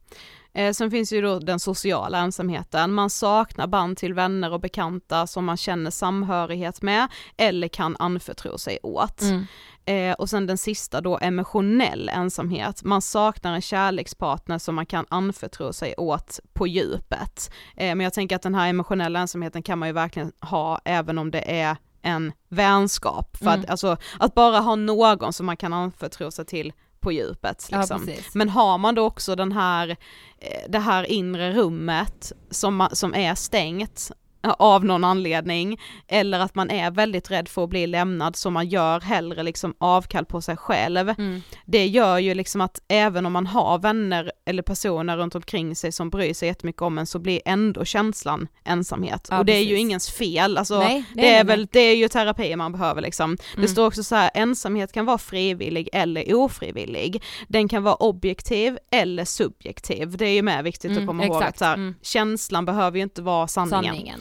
Eh, 0.55 0.73
sen 0.73 0.91
finns 0.91 1.13
ju 1.13 1.23
då 1.23 1.39
den 1.39 1.59
sociala 1.61 2.19
ensamheten, 2.19 2.93
man 2.93 3.11
saknar 3.11 3.67
band 3.67 3.97
till 3.97 4.15
vänner 4.15 4.53
och 4.53 4.61
bekanta 4.61 5.27
som 5.27 5.45
man 5.45 5.57
känner 5.57 5.91
samhörighet 5.91 6.83
med 6.83 7.09
eller 7.37 7.69
kan 7.69 7.97
anförtro 7.99 8.59
sig 8.59 8.79
åt. 8.83 9.23
Mm. 9.23 9.47
Eh, 9.85 10.15
och 10.15 10.31
sen 10.31 10.47
den 10.47 10.59
sista 10.59 11.01
då 11.01 11.19
emotionell 11.23 12.09
ensamhet, 12.09 12.83
man 12.85 13.03
saknar 13.03 13.55
en 13.55 13.63
kärlekspartner 13.63 14.59
som 14.59 14.75
man 14.75 14.87
kan 14.87 15.07
anförtro 15.09 15.73
sig 15.73 15.95
åt 15.97 16.41
på 16.53 16.67
djupet. 16.67 17.51
Eh, 17.77 17.95
men 17.95 18.01
jag 18.01 18.13
tänker 18.13 18.37
att 18.37 18.43
den 18.43 18.55
här 18.55 18.69
emotionella 18.69 19.21
ensamheten 19.21 19.63
kan 19.63 19.79
man 19.79 19.89
ju 19.89 19.93
verkligen 19.93 20.33
ha 20.41 20.81
även 20.85 21.19
om 21.19 21.31
det 21.31 21.61
är 21.61 21.77
en 22.03 22.33
vänskap. 22.49 23.37
För 23.37 23.47
Mm. 23.47 23.61
att, 23.61 23.71
alltså, 23.71 23.97
att 24.19 24.35
bara 24.35 24.59
ha 24.59 24.77
någon 24.77 25.33
som 25.33 25.47
man 25.47 25.57
kan 25.57 25.73
anförtro 25.73 26.31
sig 26.31 26.45
till 26.45 26.73
på 27.03 27.13
djupet. 27.13 27.69
Ja, 27.71 27.79
Liksom. 27.81 28.07
precis. 28.07 28.35
Men 28.35 28.49
har 28.49 28.79
man 28.79 28.95
då 28.95 29.05
också 29.07 29.35
den 29.37 29.53
här, 29.53 29.89
eh, 30.39 30.61
det 30.69 30.79
här 30.79 31.05
inre 31.11 31.53
rummet 31.53 32.33
som, 32.51 32.89
som 32.93 33.15
är 33.15 33.35
stängt 33.35 34.11
av 34.59 34.85
någon 34.85 35.05
anledning, 35.05 35.81
eller 36.09 36.41
att 36.41 36.55
man 36.55 36.71
är 36.71 36.91
väldigt 36.91 37.31
rädd 37.31 37.49
för 37.49 37.65
att 37.65 37.71
bli 37.71 37.87
lämnad 37.87 38.37
så 38.37 38.51
man 38.51 38.69
gör 38.69 39.01
hellre 39.01 39.43
liksom 39.43 39.75
avkall 39.79 40.25
på 40.25 40.41
sig 40.41 40.57
själv. 40.57 41.09
Mm. 41.09 41.43
Det 41.67 41.87
gör 41.87 42.19
ju 42.19 42.35
liksom 42.35 42.61
att 42.61 42.81
även 42.89 43.27
om 43.27 43.33
man 43.33 43.47
har 43.47 43.79
vänner 43.79 44.33
eller 44.45 44.63
personer 44.63 45.17
runt 45.17 45.35
omkring 45.35 45.77
sig 45.77 45.93
som 45.93 46.11
bryr 46.11 46.35
sig 46.35 46.49
jättemycket 46.49 46.83
om 46.83 46.99
en 46.99 47.07
så 47.07 47.19
blir 47.19 47.41
ändå 47.45 47.85
känslan 47.85 48.49
ensamhet. 48.65 49.29
Ja, 49.31 49.39
och 49.39 49.45
det 49.45 49.53
är 49.53 49.61
ju 49.61 49.67
precis. 49.67 49.81
ingens 49.81 50.11
fel, 50.11 50.59
alltså 50.59 50.79
Nej, 50.79 51.05
nej, 51.15 51.25
det 51.25 51.35
är 51.35 51.45
väl, 51.45 51.69
det 51.73 51.81
är 51.81 51.97
ju 51.97 52.09
terapi 52.09 52.57
man 52.57 52.73
behöver 52.73 53.03
liksom. 53.03 53.37
Det 53.37 53.57
Mm. 53.57 53.69
står 53.69 53.87
också 53.87 54.03
så 54.03 54.15
här, 54.15 54.31
ensamhet 54.35 54.93
kan 54.93 55.07
vara 55.07 55.19
frivillig 55.19 55.89
eller 55.93 56.35
ofrivillig. 56.35 57.23
Den 57.49 57.69
kan 57.69 57.83
vara 57.83 57.95
objektiv 57.95 58.79
eller 58.91 59.25
subjektiv. 59.25 60.17
Det 60.17 60.27
är 60.27 60.35
ju 60.35 60.43
med 60.43 60.65
viktigt 60.65 60.91
Mm, 60.91 61.03
att 61.03 61.07
komma 61.07 61.25
ihåg 61.25 61.37
exakt. 61.37 61.49
att 61.53 61.59
så 61.59 61.65
här, 61.65 61.75
Mm. 61.75 61.95
känslan 62.03 62.65
behöver 62.65 62.97
ju 62.97 63.03
inte 63.03 63.23
vara 63.23 63.49
sanningen. 63.49 63.85
Sanningen. 63.95 64.21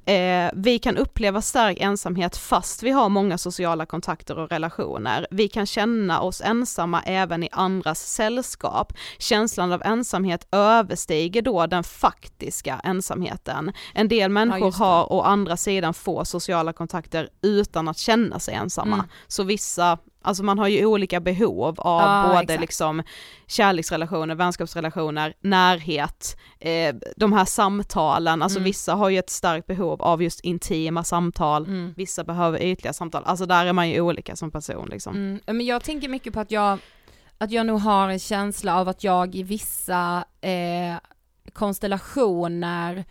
Eh, 0.05 0.49
vi 0.53 0.79
kan 0.79 0.97
uppleva 0.97 1.41
stark 1.41 1.77
ensamhet 1.79 2.37
fast 2.37 2.83
vi 2.83 2.91
har 2.91 3.09
många 3.09 3.37
sociala 3.37 3.85
kontakter 3.85 4.39
och 4.39 4.49
relationer. 4.49 5.27
Vi 5.31 5.47
kan 5.47 5.65
känna 5.65 6.21
oss 6.21 6.41
ensamma 6.41 7.01
även 7.01 7.43
i 7.43 7.49
andras 7.51 7.99
sällskap. 7.99 8.93
Känslan 9.19 9.71
av 9.71 9.81
ensamhet 9.85 10.47
överstiger 10.51 11.41
då 11.41 11.65
den 11.67 11.83
faktiska 11.83 12.81
ensamheten. 12.83 13.71
En 13.93 14.07
del 14.07 14.31
människor 14.31 14.71
det. 14.71 14.77
har 14.77 15.13
å 15.13 15.21
andra 15.21 15.57
sidan 15.57 15.93
få 15.93 16.25
sociala 16.25 16.73
kontakter 16.73 17.29
utan 17.41 17.87
att 17.87 17.97
känna 17.97 18.39
sig 18.39 18.53
ensamma. 18.53 18.95
Mm. 18.95 19.07
Så 19.27 19.43
vissa 19.43 19.97
Alltså 20.23 20.43
man 20.43 20.59
har 20.59 20.67
ju 20.67 20.85
olika 20.85 21.19
behov 21.19 21.75
av 21.79 22.01
Ja, 22.01 22.23
både 22.27 22.41
exakt. 22.41 22.61
liksom 22.61 23.03
kärleksrelationer, 23.47 24.35
vänskapsrelationer, 24.35 25.33
närhet, 25.41 26.37
eh, 26.59 26.95
de 27.17 27.33
här 27.33 27.45
samtalen, 27.45 28.41
alltså 28.41 28.57
Mm. 28.59 28.63
vissa 28.65 28.93
har 28.93 29.09
ju 29.09 29.17
ett 29.19 29.29
starkt 29.29 29.67
behov 29.67 29.90
av 29.99 30.23
just 30.23 30.39
intima 30.39 31.03
samtal, 31.03 31.65
Mm. 31.65 31.93
vissa 31.97 32.23
behöver 32.23 32.63
ytliga 32.63 32.93
samtal, 32.93 33.23
alltså 33.25 33.45
där 33.45 33.65
är 33.65 33.73
man 33.73 33.89
ju 33.89 34.01
olika 34.01 34.35
som 34.35 34.51
person 34.51 34.87
liksom. 34.91 35.15
Mm, 35.15 35.39
men 35.45 35.65
jag 35.65 35.83
tänker 35.83 36.09
mycket 36.09 36.33
på 36.33 36.39
att 36.39 36.51
jag, 36.51 36.79
att 37.37 37.51
jag 37.51 37.65
nog 37.65 37.79
har 37.79 38.09
en 38.09 38.19
känsla 38.19 38.79
av 38.79 38.89
att 38.89 39.03
jag 39.03 39.35
i 39.35 39.43
vissa 39.43 40.23
eh, 40.41 40.95
konstellationer, 41.53 43.05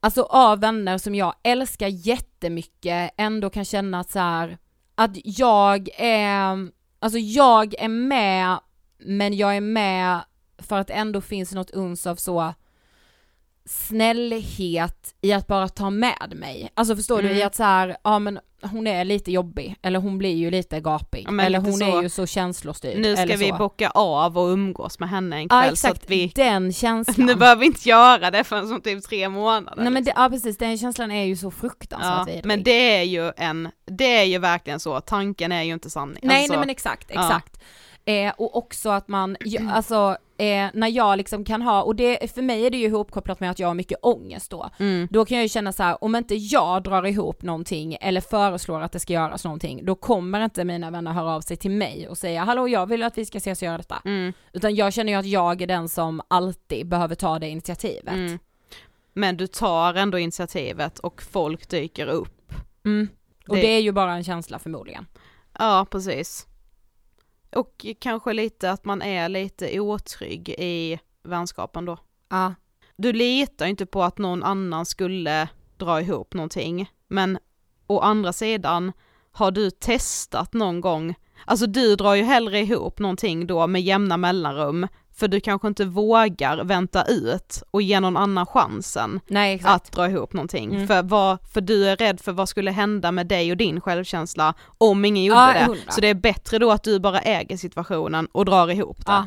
alltså 0.00 0.22
av 0.22 0.60
vänner 0.60 0.98
som 0.98 1.14
jag 1.14 1.34
älskar 1.42 1.88
jättemycket, 1.88 3.10
ändå 3.16 3.50
kan 3.50 3.64
känna 3.64 4.00
att 4.00 4.10
så 4.10 4.18
här, 4.18 4.58
att 4.94 5.10
jag 5.24 5.88
är, 5.98 6.70
alltså 6.98 7.18
jag 7.18 7.74
är 7.78 7.88
med, 7.88 8.58
men 8.98 9.36
jag 9.36 9.56
är 9.56 9.60
med 9.60 10.20
för 10.58 10.78
att 10.78 10.90
ändå 10.90 11.20
finns 11.20 11.52
något 11.52 11.70
uns 11.70 12.06
av 12.06 12.16
så 12.16 12.54
snällhet 13.66 15.14
i 15.20 15.32
att 15.32 15.46
bara 15.46 15.68
ta 15.68 15.90
med 15.90 16.32
mig. 16.36 16.70
Alltså 16.74 16.96
förstår 16.96 17.22
du, 17.22 17.28
Mm. 17.28 17.38
i 17.38 17.42
att 17.42 17.54
så 17.54 17.62
här, 17.62 17.96
ja 18.04 18.18
men 18.18 18.38
hon 18.62 18.86
är 18.86 19.04
lite 19.04 19.32
jobbig, 19.32 19.76
eller 19.82 19.98
hon 20.00 20.18
blir 20.18 20.34
ju 20.34 20.50
lite 20.50 20.80
gapig, 20.80 21.26
Ja, 21.30 21.42
eller 21.42 21.58
lite 21.58 21.70
hon 21.70 21.78
så. 21.78 21.98
är 21.98 22.02
ju 22.02 22.08
så 22.08 22.26
känslostyrd. 22.26 22.98
Nu 22.98 23.16
ska 23.16 23.36
vi 23.36 23.48
så. 23.48 23.56
bocka 23.56 23.90
av 23.90 24.38
och 24.38 24.48
umgås 24.48 24.98
med 24.98 25.08
henne 25.08 25.36
en 25.36 25.42
Ja 25.42 25.48
kväll 25.62 25.76
så 25.76 25.86
exakt, 25.88 26.04
att 26.04 26.10
vi, 26.10 26.32
den 26.34 26.72
känslan. 26.82 27.26
nu 27.26 27.34
behöver 27.34 27.60
vi 27.60 27.66
inte 27.66 27.88
göra 27.88 28.30
det 28.30 28.44
förrän 28.44 28.68
som 28.68 28.80
typ 28.80 29.04
tre 29.04 29.28
månader. 29.28 29.82
Nej 29.82 29.92
men 29.92 30.04
det, 30.04 30.12
ja 30.16 30.28
precis, 30.30 30.58
den 30.58 30.78
känslan 30.78 31.10
är 31.10 31.24
ju 31.24 31.36
så 31.36 31.50
fruktansvärt 31.50 32.10
ja, 32.18 32.24
vidrig. 32.26 32.44
men 32.46 32.62
det 32.62 32.96
är 32.98 33.02
ju 33.02 33.32
en, 33.36 33.68
det 33.84 34.16
är 34.16 34.24
ju 34.24 34.38
verkligen 34.38 34.80
så, 34.80 35.00
tanken 35.00 35.52
är 35.52 35.62
ju 35.62 35.72
inte 35.72 35.90
sanning. 35.90 36.18
Nej 36.22 36.36
alltså, 36.36 36.52
nej 36.52 36.60
men 36.60 36.70
exakt, 36.70 37.10
ja. 37.14 37.26
exakt. 37.26 37.60
Eh, 38.04 38.32
och 38.36 38.56
också 38.56 38.90
att 38.90 39.08
man, 39.08 39.36
alltså 39.72 40.16
eh, 40.38 40.66
när 40.74 40.88
jag 40.88 41.16
liksom 41.18 41.44
kan 41.44 41.62
ha, 41.62 41.82
och 41.82 41.96
det, 41.96 42.32
för 42.34 42.42
mig 42.42 42.66
är 42.66 42.70
det 42.70 42.76
ju 42.76 42.86
ihopkopplat 42.86 43.40
med 43.40 43.50
att 43.50 43.58
jag 43.58 43.68
har 43.68 43.74
mycket 43.74 43.98
ångest 44.02 44.50
då. 44.50 44.70
Mm. 44.78 45.08
Då 45.10 45.24
kan 45.24 45.36
jag 45.36 45.42
ju 45.42 45.48
känna 45.48 45.72
så 45.72 45.82
här, 45.82 46.04
om 46.04 46.14
inte 46.14 46.34
jag 46.34 46.82
drar 46.82 47.06
ihop 47.06 47.42
någonting 47.42 47.96
eller 48.00 48.20
föreslår 48.20 48.80
att 48.80 48.92
det 48.92 49.00
ska 49.00 49.12
göras 49.12 49.44
någonting, 49.44 49.84
då 49.84 49.94
kommer 49.94 50.44
inte 50.44 50.64
mina 50.64 50.90
vänner 50.90 51.12
höra 51.12 51.34
av 51.34 51.40
sig 51.40 51.56
till 51.56 51.70
mig 51.70 52.08
och 52.08 52.18
säga 52.18 52.44
hallå 52.44 52.68
jag 52.68 52.86
vill 52.86 53.02
att 53.02 53.18
vi 53.18 53.24
ska 53.24 53.38
ses 53.38 53.62
och 53.62 53.66
göra 53.66 53.78
detta. 53.78 54.02
Mm. 54.04 54.32
Utan 54.52 54.74
jag 54.74 54.92
känner 54.92 55.12
ju 55.12 55.18
att 55.18 55.26
jag 55.26 55.62
är 55.62 55.66
den 55.66 55.88
som 55.88 56.20
alltid 56.28 56.88
behöver 56.88 57.14
ta 57.14 57.38
det 57.38 57.48
initiativet. 57.48 58.14
Mm. 58.14 58.38
Men 59.12 59.36
du 59.36 59.46
tar 59.46 59.94
ändå 59.94 60.18
initiativet 60.18 60.98
och 60.98 61.22
folk 61.22 61.68
dyker 61.68 62.06
upp. 62.06 62.52
Mm. 62.84 63.08
Och 63.48 63.54
Det- 63.56 63.60
det... 63.62 63.68
är 63.68 63.80
ju 63.80 63.92
bara 63.92 64.12
en 64.12 64.24
känsla 64.24 64.58
förmodligen. 64.58 65.06
Ja, 65.58 65.86
precis. 65.90 66.46
Och 67.50 67.86
kanske 67.98 68.32
lite 68.32 68.70
att 68.70 68.84
man 68.84 69.02
är 69.02 69.28
lite 69.28 69.80
otrygg 69.80 70.48
i 70.48 70.98
vänskapen 71.22 71.84
då. 71.84 71.98
Ja. 72.28 72.54
Du 72.96 73.12
litar 73.12 73.66
ju 73.66 73.70
inte 73.70 73.86
på 73.86 74.02
att 74.02 74.18
någon 74.18 74.42
annan 74.42 74.86
skulle 74.86 75.48
dra 75.76 76.00
ihop 76.00 76.34
någonting, 76.34 76.90
men 77.08 77.38
å 77.86 78.00
andra 78.00 78.32
sidan 78.32 78.92
har 79.32 79.50
du 79.50 79.70
testat 79.70 80.52
någon 80.52 80.80
gång, 80.80 81.14
alltså 81.44 81.66
du 81.66 81.96
drar 81.96 82.14
ju 82.14 82.22
hellre 82.22 82.60
ihop 82.60 82.98
någonting 82.98 83.46
då 83.46 83.66
med 83.66 83.82
jämna 83.82 84.16
mellanrum, 84.16 84.88
för 85.16 85.28
du 85.28 85.40
kanske 85.40 85.68
inte 85.68 85.84
vågar 85.84 86.64
vänta 86.64 87.04
ut 87.04 87.62
och 87.70 87.82
ge 87.82 88.00
någon 88.00 88.16
annan 88.16 88.46
chansen 88.46 89.20
Nej 89.26 89.62
att 89.64 89.92
dra 89.92 90.10
ihop 90.10 90.32
någonting. 90.32 90.74
Mm. 90.74 90.86
För, 90.86 91.02
vad, 91.02 91.38
för 91.52 91.60
du 91.60 91.88
är 91.88 91.96
rädd 91.96 92.20
för 92.20 92.32
vad 92.32 92.48
skulle 92.48 92.70
hända 92.70 93.12
med 93.12 93.26
dig 93.26 93.50
och 93.50 93.56
din 93.56 93.80
självkänsla 93.80 94.54
om 94.78 95.04
ingen 95.04 95.24
gjorde 95.24 95.40
Ja, 95.40 95.68
det. 95.68 95.92
Så 95.92 96.00
det 96.00 96.08
är 96.08 96.14
bättre 96.14 96.58
då 96.58 96.70
att 96.70 96.82
du 96.82 97.00
bara 97.00 97.20
äger 97.20 97.56
situationen 97.56 98.28
och 98.32 98.44
drar 98.44 98.70
ihop 98.70 99.06
det. 99.06 99.26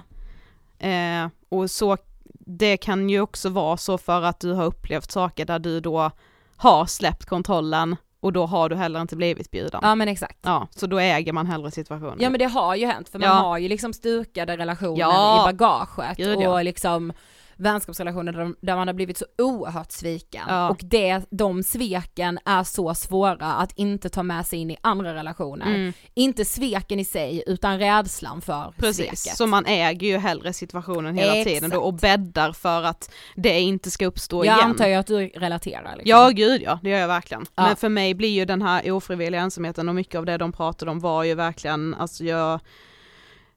Ja. 0.80 0.88
Eh, 0.88 1.30
och 1.50 1.72
så, 1.72 1.98
det 2.34 2.78
kan 2.78 3.10
ju 3.10 3.22
också 3.22 3.50
vara 3.50 3.78
så 3.78 3.98
för 3.98 4.22
att 4.22 4.40
du 4.40 4.54
har 4.54 4.66
upplevt 4.66 5.12
saker 5.12 5.46
där 5.46 5.60
du 5.60 5.80
då 5.80 6.12
har 6.56 6.86
släppt 6.86 7.26
kontrollen 7.26 7.96
och 8.22 8.34
då 8.34 8.46
har 8.46 8.70
du 8.70 8.76
heller 8.76 9.02
inte 9.02 9.16
blivit 9.16 9.52
bjuden. 9.52 9.80
ja 9.84 9.96
men 9.96 10.08
exakt. 10.08 10.40
Ja, 10.42 10.68
så 10.76 10.88
då 10.88 11.00
äger 11.00 11.34
man 11.34 11.48
hellre 11.48 11.72
situationen. 11.72 12.18
Ja 12.20 12.30
men 12.30 12.40
det 12.40 12.46
har 12.46 12.76
ju 12.76 12.86
hänt 12.86 13.10
för 13.10 13.20
man 13.20 13.28
Ja. 13.30 13.34
har 13.34 13.58
ju 13.58 13.68
liksom 13.70 13.94
stukade 13.94 14.58
relationer 14.58 15.00
Ja. 15.00 15.50
i 15.50 15.54
bagaget 15.54 16.18
Gud, 16.18 16.38
och 16.38 16.44
ja. 16.44 16.62
liksom 16.62 17.14
vänskapsrelationer 17.60 18.32
där, 18.32 18.54
där 18.62 18.76
man 18.76 18.88
har 18.88 18.94
blivit 18.94 19.18
så 19.18 19.26
oerhört 19.38 19.92
sviken. 19.92 20.44
Ja. 20.48 20.70
Och 20.70 20.80
det, 20.84 21.22
de 21.30 21.64
sveken 21.64 22.40
är 22.46 22.64
så 22.64 22.94
svåra 22.94 23.54
att 23.54 23.72
inte 23.76 24.10
ta 24.10 24.24
med 24.24 24.46
sig 24.46 24.60
in 24.60 24.72
i 24.72 24.78
andra 24.82 25.14
relationer. 25.14 25.68
Mm. 25.68 25.94
Inte 26.14 26.46
sveken 26.46 27.00
i 27.00 27.06
sig 27.06 27.44
utan 27.48 27.80
rädslan 27.80 28.42
för 28.42 28.74
Precis, 28.78 29.06
sveket. 29.06 29.38
så 29.38 29.48
man 29.48 29.66
äger 29.66 30.08
ju 30.08 30.18
hellre 30.18 30.54
situationen 30.54 31.16
hela 31.16 31.36
Exakt. 31.36 31.56
tiden 31.56 31.70
då 31.70 31.80
och 31.80 31.94
bäddar 31.94 32.52
för 32.54 32.84
att 32.84 33.12
det 33.36 33.60
inte 33.60 33.92
ska 33.92 34.06
uppstå 34.06 34.46
Jag 34.46 34.58
igen. 34.58 34.70
antar 34.70 34.88
ju 34.88 34.94
att 34.94 35.08
du 35.08 35.28
relaterar 35.28 35.96
liksom. 35.96 36.10
Ja 36.10 36.30
gud 36.30 36.62
ja, 36.62 36.80
det 36.84 36.90
gör 36.90 37.00
jag 37.00 37.08
verkligen. 37.08 37.46
Ja. 37.56 37.64
Men 37.64 37.76
för 37.76 37.90
mig 37.90 38.14
blir 38.14 38.30
ju 38.30 38.46
den 38.46 38.62
här 38.62 38.92
ofrivilliga 38.92 39.42
ensamheten 39.42 39.90
och 39.90 39.96
mycket 39.96 40.16
av 40.16 40.26
det 40.26 40.38
de 40.38 40.52
pratade 40.52 40.92
om 40.92 41.00
var 41.00 41.24
ju 41.24 41.36
verkligen, 41.36 41.94
alltså 41.94 42.24
jag 42.24 42.60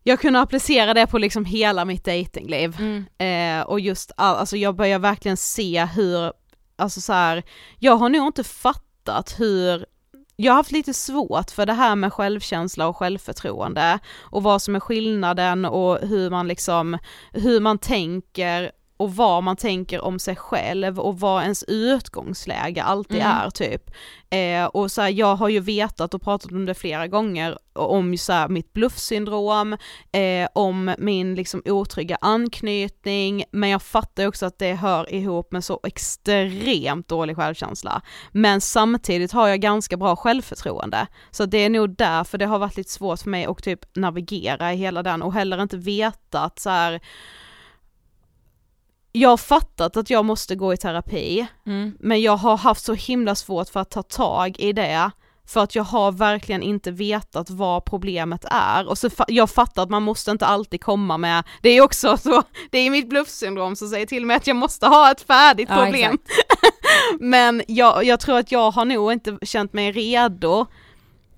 jag 0.03 0.21
kunde 0.21 0.41
applicera 0.41 0.95
det 0.95 1.07
på 1.07 1.19
liksom 1.19 1.45
hela 1.45 1.85
mitt 1.85 2.05
datingliv. 2.05 2.77
Mm. 2.79 3.07
Eh, 3.19 3.67
och 3.67 3.81
just 3.81 4.13
all, 4.17 4.37
alltså 4.37 4.57
jag 4.57 4.77
börjar 4.77 4.99
verkligen 4.99 5.37
se 5.37 5.85
hur, 5.85 6.33
alltså 6.77 7.01
så 7.01 7.13
här, 7.13 7.43
jag 7.79 7.97
har 7.97 8.09
nog 8.09 8.27
inte 8.27 8.45
fattat 8.45 9.35
hur 9.39 9.87
jag 10.37 10.53
har 10.53 10.57
haft 10.57 10.73
lite 10.73 10.95
svårt 10.95 11.51
för 11.51 11.67
det 11.67 11.73
här 11.73 11.97
med 11.97 12.13
självkänsla 12.13 12.87
och 12.87 12.97
självförtroende 12.97 13.99
och 14.21 14.43
vad 14.43 14.63
som 14.63 14.77
är 14.77 14.81
skillnaden 14.81 15.65
och 15.65 15.99
hur 15.99 16.31
man 16.31 16.49
liksom, 16.49 16.99
hur 17.33 17.61
man 17.61 17.79
tänker 17.79 18.73
och 18.97 19.17
vad 19.17 19.43
man 19.43 19.57
tänker 19.57 20.01
om 20.01 20.19
sig 20.19 20.37
själv 20.37 21.01
och 21.01 21.21
vad 21.21 21.43
ens 21.43 21.63
utgångsläge 21.63 22.83
alltid 22.83 23.21
Mm. 23.21 23.37
är 23.37 23.51
typ. 23.51 23.91
Eh, 24.31 24.65
och 24.65 24.91
så 24.91 25.03
här, 25.03 25.09
jag 25.09 25.37
har 25.37 25.49
ju 25.49 25.61
vetat 25.61 26.15
och 26.15 26.23
pratat 26.23 26.53
om 26.53 26.67
det 26.67 26.75
flera 26.75 27.07
gånger 27.07 27.59
om 27.73 28.19
så 28.19 28.33
här, 28.33 28.49
mitt 28.49 28.73
bluffsyndrom, 28.73 29.73
eh, 30.13 30.49
om 30.55 30.95
min 30.99 31.35
liksom 31.35 31.63
otrygga 31.65 32.19
anknytning, 32.21 33.45
men 33.51 33.71
jag 33.71 33.83
fattar 33.83 34.27
också 34.27 34.47
att 34.47 34.59
det 34.59 34.75
hör 34.75 35.15
ihop 35.15 35.53
med 35.53 35.65
så 35.65 35.81
extremt 35.83 37.09
dålig 37.09 37.37
självkänsla. 37.37 38.03
Men 38.33 38.61
samtidigt 38.61 39.33
har 39.33 39.49
jag 39.49 39.61
ganska 39.61 39.97
bra 39.97 40.17
självförtroende, 40.17 41.07
så 41.31 41.47
det 41.47 41.59
är 41.59 41.71
nog 41.71 41.97
därför 41.97 42.39
det 42.39 42.47
har 42.47 42.59
varit 42.59 42.77
lite 42.77 42.91
svårt 42.91 43.21
för 43.21 43.31
mig 43.31 43.45
att 43.47 43.63
typ 43.63 43.97
navigera 43.97 44.73
i 44.73 44.77
hela 44.77 45.03
den 45.03 45.23
och 45.23 45.33
heller 45.33 45.63
inte 45.63 45.77
veta 45.77 46.41
att 46.41 46.59
så 46.59 46.71
här 46.71 47.01
jag 49.13 49.29
har 49.29 49.37
fattat 49.37 49.97
att 49.97 50.11
jag 50.11 50.25
måste 50.25 50.55
gå 50.55 50.73
i 50.73 50.77
terapi, 50.77 51.47
Mm. 51.67 51.97
men 52.01 52.21
jag 52.23 52.37
har 52.37 52.57
haft 52.57 52.85
så 52.85 52.95
himla 52.95 53.35
svårt 53.35 53.69
för 53.69 53.81
att 53.81 53.91
ta 53.91 54.03
tag 54.03 54.57
i 54.61 54.73
det 54.73 55.11
för 55.47 55.61
att 55.63 55.75
jag 55.75 55.85
har 55.85 56.13
verkligen 56.13 56.63
inte 56.63 56.91
vetat 56.91 57.51
vad 57.51 57.85
problemet 57.85 58.45
är 58.51 58.89
och 58.89 58.99
så 58.99 59.09
fa- 59.09 59.25
jag 59.29 59.51
fattar 59.51 59.83
att 59.83 59.91
man 59.91 60.03
måste 60.03 60.31
inte 60.31 60.47
alltid 60.47 60.81
komma 60.83 61.19
med, 61.19 61.45
det 61.63 61.69
är 61.71 61.81
också 61.83 62.17
så, 62.23 62.43
det 62.71 62.79
är 62.79 62.91
mitt 62.91 63.09
bluffsyndrom 63.09 63.77
som 63.77 63.89
säger 63.89 64.07
till 64.07 64.27
mig 64.27 64.37
att 64.37 64.47
jag 64.47 64.57
måste 64.57 64.87
ha 64.87 65.11
ett 65.11 65.21
färdigt 65.21 65.69
Ja, 65.71 65.85
problem. 65.85 66.19
men 67.21 67.63
jag, 67.69 68.05
jag 68.05 68.21
tror 68.21 68.39
att 68.39 68.53
jag 68.53 68.71
har 68.71 68.85
nog 68.85 69.13
inte 69.13 69.39
känt 69.43 69.73
mig 69.73 69.93
redo 69.93 70.67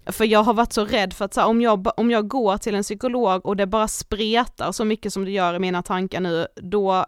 för 0.06 0.24
jag 0.24 0.42
har 0.42 0.54
varit 0.54 0.72
så 0.72 0.84
rädd 0.84 1.12
för 1.12 1.24
att 1.24 1.36
här, 1.36 1.46
om, 1.46 1.60
jag, 1.62 1.88
om 2.00 2.10
jag 2.10 2.28
går 2.28 2.58
till 2.58 2.74
en 2.74 2.82
psykolog 2.82 3.46
och 3.46 3.56
det 3.56 3.66
bara 3.66 3.88
spretar 3.88 4.72
så 4.72 4.84
mycket 4.84 5.12
som 5.12 5.24
det 5.24 5.30
gör 5.30 5.54
i 5.54 5.58
mina 5.58 5.82
tankar 5.82 6.20
nu, 6.20 6.46
då 6.56 7.04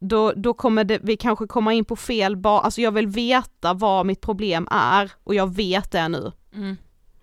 då, 0.00 0.32
då 0.36 0.54
kommer 0.54 0.84
det, 0.84 0.98
vi 1.02 1.16
kanske 1.16 1.46
komma 1.46 1.72
in 1.72 1.84
på 1.84 1.96
fel 1.96 2.36
ba, 2.36 2.60
alltså 2.60 2.80
jag 2.80 2.92
vill 2.92 3.06
veta 3.06 3.74
vad 3.74 4.06
mitt 4.06 4.20
problem 4.20 4.68
är 4.70 5.12
och 5.24 5.34
jag 5.34 5.54
vet 5.54 5.90
det 5.92 6.08
nu. 6.08 6.32
Mm. 6.54 6.76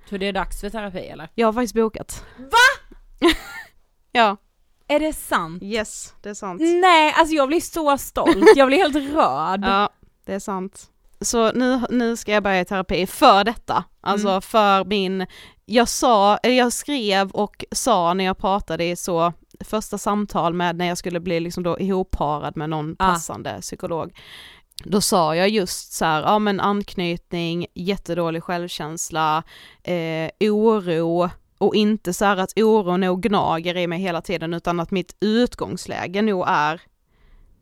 Så 0.10 0.18
det 0.18 0.26
är 0.26 0.34
dags 0.34 0.62
för 0.62 0.70
terapi 0.70 1.00
eller? 1.08 1.30
Jag 1.36 1.48
har 1.48 1.54
faktiskt 1.54 1.76
bokat. 1.76 2.26
Va? 2.38 3.28
ja, 4.12 4.38
Är 4.88 5.00
det 5.00 5.13
sant? 5.13 5.63
yes, 5.63 6.13
det 6.22 6.30
är 6.30 6.34
sant. 6.34 6.62
Nej, 6.62 7.13
alltså 7.18 7.36
jag 7.36 7.48
blir 7.48 7.60
så 7.62 7.98
stolt, 7.98 8.46
jag 8.56 8.68
blir 8.68 8.78
helt 8.78 8.96
rörd. 9.16 9.60
Ja, 9.66 9.90
det 10.26 10.34
är 10.34 10.40
sant. 10.40 10.90
Så 11.22 11.52
nu, 11.52 11.82
nu 11.90 12.18
ska 12.18 12.32
jag 12.32 12.44
börja 12.44 12.62
i 12.62 12.66
terapi 12.66 13.08
för 13.08 13.44
detta, 13.44 13.84
alltså 14.02 14.28
Mm. 14.30 14.42
för 14.42 14.86
min, 14.86 15.26
jag 15.66 15.90
sa, 15.90 16.38
jag 16.44 16.74
skrev 16.74 17.32
och 17.32 17.66
sa 17.72 18.13
när 18.13 18.24
jag 18.24 18.38
pratade 18.38 18.84
i 18.84 18.96
så 18.96 19.34
första 19.60 19.98
samtal 19.98 20.54
med 20.54 20.78
när 20.78 20.86
jag 20.88 20.98
skulle 20.98 21.20
bli 21.20 21.39
liksom 21.39 21.63
då 21.63 21.80
ihopparad 21.80 22.58
med 22.58 22.70
någon 22.70 22.96
Ah. 23.00 23.08
passande 23.08 23.58
psykolog. 23.62 24.17
Då 24.84 25.02
sa 25.02 25.36
jag 25.36 25.50
just 25.50 25.93
så 25.93 26.06
här, 26.06 26.22
ja 26.22 26.39
men 26.39 26.60
anknytning, 26.60 27.65
jättedålig 27.74 28.43
självkänsla, 28.43 29.43
eh, 29.84 30.30
oro 30.39 31.30
och 31.58 31.76
inte 31.76 32.13
så 32.13 32.26
här 32.26 32.38
att 32.38 32.54
oron 32.60 33.00
nog 33.02 33.22
gnager 33.22 33.78
i 33.78 33.88
mig 33.88 34.00
hela 34.00 34.22
tiden 34.22 34.54
utan 34.54 34.80
att 34.80 34.91
mitt 34.91 35.15
utgångsläge 35.20 36.22
nog 36.22 36.46
är 36.48 36.82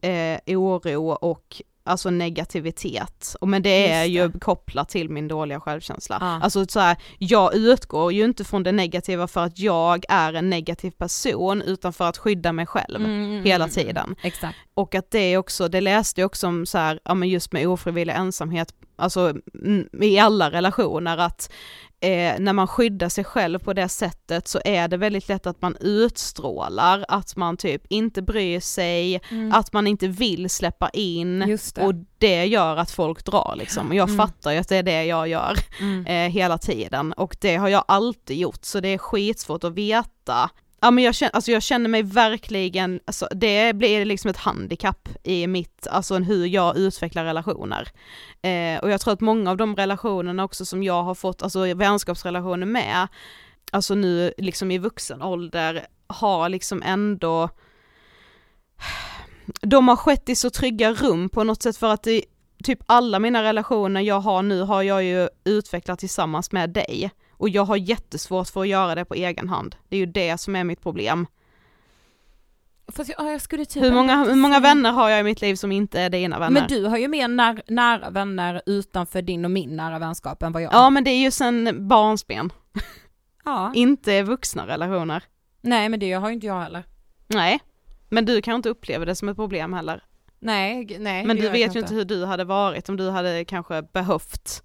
eh, 0.02 0.40
oro 0.60 1.10
och 1.12 1.62
alltså 1.86 2.10
negativitet. 2.10 3.36
Och 3.42 3.48
men 3.48 3.62
det 3.62 3.92
är 3.92 4.06
Just 4.06 4.36
ju 4.36 4.40
kopplat 4.40 4.90
till 4.90 5.10
min 5.10 5.28
dåliga 5.28 5.60
självkänsla. 5.60 6.18
Ja. 6.22 6.40
Alltså 6.44 6.66
så 6.68 6.80
här, 6.80 6.98
jag 7.18 7.56
utgår 7.56 8.14
ju 8.14 8.26
inte 8.26 8.44
från 8.44 8.64
det 8.64 8.72
negativa 8.72 9.28
för 9.28 9.44
att 9.44 9.60
jag 9.60 10.06
är 10.10 10.34
en 10.34 10.50
negativ 10.50 10.92
person 10.92 11.62
utan 11.62 11.94
för 11.94 12.10
att 12.10 12.18
skydda 12.18 12.52
mig 12.52 12.66
själv 12.66 12.96
Mm, 12.96 13.12
mm, 13.12 13.44
hela 13.44 13.64
mm, 13.64 13.74
tiden. 13.74 14.16
Exakt. 14.22 14.58
Och 14.74 14.96
att 14.96 15.12
det 15.12 15.20
är 15.20 15.38
också, 15.38 15.68
det 15.68 15.82
läste 15.82 16.22
jag 16.22 16.26
också 16.26 16.48
om 16.48 16.66
så 16.66 16.78
här, 16.78 17.00
ja 17.06 17.14
men 17.14 17.30
just 17.30 17.52
med 17.52 17.68
ofrivillig 17.68 18.14
ensamhet, 18.14 18.74
alltså 18.96 19.34
mm, 19.64 19.90
i 20.02 20.20
alla 20.20 20.52
relationer 20.52 21.18
att 21.18 21.52
eh, 22.02 22.40
när 22.40 22.54
man 22.54 22.68
skyddar 22.68 23.10
sig 23.10 23.24
själv 23.24 23.60
på 23.60 23.74
det 23.74 23.90
sättet 23.90 24.48
så 24.48 24.62
är 24.66 24.88
det 24.88 24.98
väldigt 24.98 25.30
lätt 25.30 25.48
att 25.48 25.62
man 25.62 25.78
utstrålar 25.80 27.06
att 27.08 27.36
man 27.36 27.58
typ 27.58 27.82
inte 27.90 28.22
bryr 28.22 28.60
sig, 28.60 29.22
att 29.54 29.74
man 29.74 29.88
inte 29.88 30.08
vill 30.08 30.50
släppa 30.50 30.90
in 30.90 31.42
Mm. 31.42 31.58
Det. 31.76 31.82
och 31.82 31.94
det 32.18 32.46
gör 32.46 32.78
att 32.78 32.92
folk 32.92 33.26
drar 33.26 33.56
liksom. 33.58 33.88
Och 33.90 33.96
jag 33.96 34.10
Mm. 34.10 34.18
fattar 34.18 34.52
ju 34.52 34.58
att 34.58 34.70
det 34.70 34.76
är 34.78 34.84
det 34.84 35.04
jag 35.06 35.28
gör 35.28 35.54
Mm. 35.82 36.06
eh, 36.06 36.32
hela 36.32 36.58
tiden 36.58 37.14
och 37.14 37.38
det 37.42 37.56
har 37.56 37.70
jag 37.70 37.84
alltid 37.88 38.38
gjort 38.38 38.66
så 38.66 38.80
det 38.80 38.88
är 38.90 38.98
skitsvårt 38.98 39.64
att 39.64 39.74
veta. 39.74 40.50
Ja 40.86 40.92
men 40.92 41.04
jag 41.04 41.16
känner, 41.16 41.36
alltså 41.36 41.52
jag 41.52 41.64
känner 41.64 41.90
mig 41.90 42.04
verkligen, 42.04 43.00
alltså 43.06 43.28
det 43.32 43.76
blir 43.76 44.06
liksom 44.06 44.30
ett 44.30 44.38
handikapp 44.38 45.10
i 45.24 45.48
mitt, 45.48 45.88
alltså 45.88 46.18
hur 46.18 46.46
jag 46.46 46.78
utvecklar 46.78 47.26
relationer. 47.26 47.88
Eh, 48.42 48.80
och 48.80 48.90
jag 48.90 49.02
tror 49.02 49.14
att 49.14 49.22
många 49.22 49.52
av 49.52 49.58
de 49.58 49.76
relationerna 49.76 50.44
också 50.44 50.66
som 50.66 50.84
jag 50.84 51.04
har 51.04 51.16
fått, 51.16 51.44
alltså 51.44 51.74
vänskapsrelationer 51.74 52.66
med, 52.66 53.08
alltså 53.72 53.96
nu 53.96 54.34
liksom 54.38 54.72
i 54.72 54.78
vuxen 54.78 55.22
ålder, 55.22 55.88
har 56.08 56.50
liksom 56.50 56.84
ändå 56.86 57.50
de 59.62 59.88
har 59.88 59.96
skett 59.96 60.30
i 60.30 60.36
så 60.36 60.50
trygga 60.50 60.94
rum 60.94 61.30
på 61.30 61.44
något 61.44 61.64
sätt 61.64 61.78
för 61.78 61.94
att 61.94 62.04
det, 62.04 62.22
typ 62.64 62.80
alla 62.86 63.20
mina 63.20 63.44
relationer 63.44 64.02
jag 64.02 64.20
har 64.20 64.42
nu 64.42 64.62
har 64.62 64.82
jag 64.82 65.04
ju 65.04 65.30
utvecklat 65.44 66.00
tillsammans 66.00 66.52
med 66.52 66.70
dig. 66.70 67.12
Och 67.38 67.50
jag 67.50 67.66
har 67.66 67.76
jättesvårt 67.78 68.48
för 68.48 68.62
att 68.62 68.68
göra 68.68 68.96
det 68.96 69.06
på 69.06 69.14
egen 69.14 69.50
hand. 69.50 69.76
Det 69.90 69.96
är 69.96 70.00
ju 70.00 70.06
det 70.06 70.38
som 70.38 70.56
är 70.56 70.64
mitt 70.64 70.82
problem. 70.82 71.28
Fast 72.88 73.10
jag, 73.10 73.28
ja, 73.28 73.32
jag 73.32 73.42
skulle 73.42 73.66
typ 73.66 73.84
Hur 73.84 73.92
många, 73.92 74.24
hur 74.24 74.36
många 74.36 74.60
vänner 74.60 74.92
har 74.92 75.10
jag 75.10 75.20
i 75.20 75.24
mitt 75.24 75.42
liv 75.42 75.56
som 75.56 75.72
inte 75.72 76.02
är 76.02 76.10
dina 76.10 76.40
vänner? 76.40 76.62
Men 76.62 76.70
du 76.70 76.86
har 76.86 76.98
ju 76.98 77.08
mer 77.08 77.28
när, 77.28 77.62
nära 77.68 78.10
vänner 78.10 78.62
utanför 78.66 79.22
din 79.22 79.46
och 79.46 79.52
min 79.52 79.76
nära 79.76 80.00
vänskap 80.00 80.44
än 80.44 80.52
vad 80.52 80.62
jag 80.62 80.74
Ja 80.74 80.78
har. 80.78 80.90
men 80.92 81.04
det 81.04 81.12
är 81.12 81.20
ju 81.20 81.32
sen 81.32 81.88
barnsben, 81.88 82.54
ja. 83.46 83.72
inte 83.76 84.24
vuxna 84.24 84.68
relationer. 84.68 85.24
Nej 85.62 85.90
men 85.90 86.00
det 86.00 86.14
har 86.14 86.30
ju 86.30 86.34
inte 86.34 86.48
jag 86.48 86.62
heller. 86.62 86.84
Nej, 87.28 87.60
men 88.10 88.26
du 88.26 88.42
kan 88.42 88.56
inte 88.56 88.70
uppleva 88.70 89.06
det 89.06 89.16
som 89.16 89.30
ett 89.30 89.36
problem 89.36 89.74
heller. 89.74 90.04
Nej, 90.40 90.98
nej. 91.00 91.26
Men 91.26 91.38
du 91.38 91.50
vet 91.50 91.76
ju 91.76 91.80
inte 91.80 91.94
hur 91.94 92.06
du 92.06 92.26
hade 92.26 92.44
varit 92.44 92.90
om 92.90 92.98
du 92.98 93.10
hade 93.10 93.46
kanske 93.46 93.82
behövt 93.82 94.64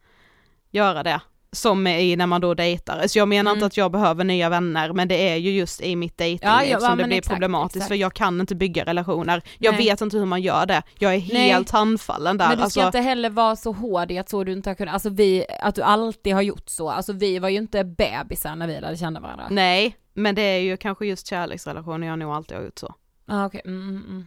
göra 0.71 1.03
det. 1.03 1.21
Som 1.53 1.87
i 1.87 2.17
när 2.17 2.27
man 2.27 2.41
då 2.41 2.55
dejtar. 2.55 3.07
Så 3.07 3.19
jag 3.19 3.29
menar 3.29 3.51
Mm. 3.51 3.57
inte 3.59 3.67
att 3.67 3.77
jag 3.77 3.93
behöver 3.93 4.25
nya 4.25 4.49
vänner 4.49 4.93
men 4.93 5.09
det 5.09 5.29
är 5.29 5.37
ju 5.37 5.51
just 5.51 5.81
i 5.81 5.97
mitt 5.97 6.19
dejtingliv 6.19 6.51
Ja, 6.51 6.65
ja, 6.65 6.81
som 6.81 6.89
ja, 6.91 6.97
det 6.97 7.05
blir 7.05 7.19
exakt, 7.19 7.35
problematiskt 7.35 7.77
exakt. 7.77 7.89
för 7.89 7.95
jag 7.95 8.15
kan 8.15 8.41
inte 8.41 8.55
bygga 8.55 8.85
relationer. 8.85 9.43
Jag 9.59 9.75
Nej. 9.75 9.85
vet 9.85 10.01
inte 10.01 10.19
hur 10.19 10.25
man 10.27 10.43
gör 10.43 10.67
det. 10.67 10.83
Jag 10.99 11.15
är 11.15 11.19
Nej. 11.33 11.51
helt 11.51 11.71
handfallen 11.71 12.39
där. 12.39 12.49
Men 12.49 12.57
du 12.57 12.61
ska 12.61 12.65
alltså, 12.65 12.87
inte 12.87 12.99
heller 13.01 13.31
vara 13.31 13.57
så 13.57 13.73
hård 13.73 14.11
i 14.11 14.19
att 14.19 14.29
så 14.29 14.45
du 14.45 14.53
inte 14.53 14.71
har 14.71 14.75
kunnat, 14.75 14.95
alltså 14.95 15.11
vi, 15.11 15.45
att 15.61 15.75
du 15.75 15.83
alltid 15.83 16.35
har 16.35 16.43
gjort 16.43 16.69
så, 16.69 16.91
alltså 16.91 17.13
vi 17.13 17.39
var 17.39 17.49
ju 17.49 17.57
inte 17.59 17.85
bebisar 17.85 18.57
när 18.57 18.67
vi 18.67 18.81
lärde 18.81 18.97
känna 18.97 19.21
varandra. 19.21 19.47
Nej, 19.51 19.97
men 20.15 20.35
det 20.35 20.43
är 20.43 20.59
ju 20.61 20.77
kanske 20.77 21.07
just 21.07 21.27
kärleksrelationer 21.27 22.07
jag 22.07 22.19
nog 22.19 22.33
alltid 22.33 22.57
har 22.57 22.65
gjort 22.65 22.79
så. 22.79 22.95
Ah, 23.27 23.47
okej, 23.47 23.61
mm, 23.65 23.81
mm, 23.89 23.97
mm. 24.09 24.27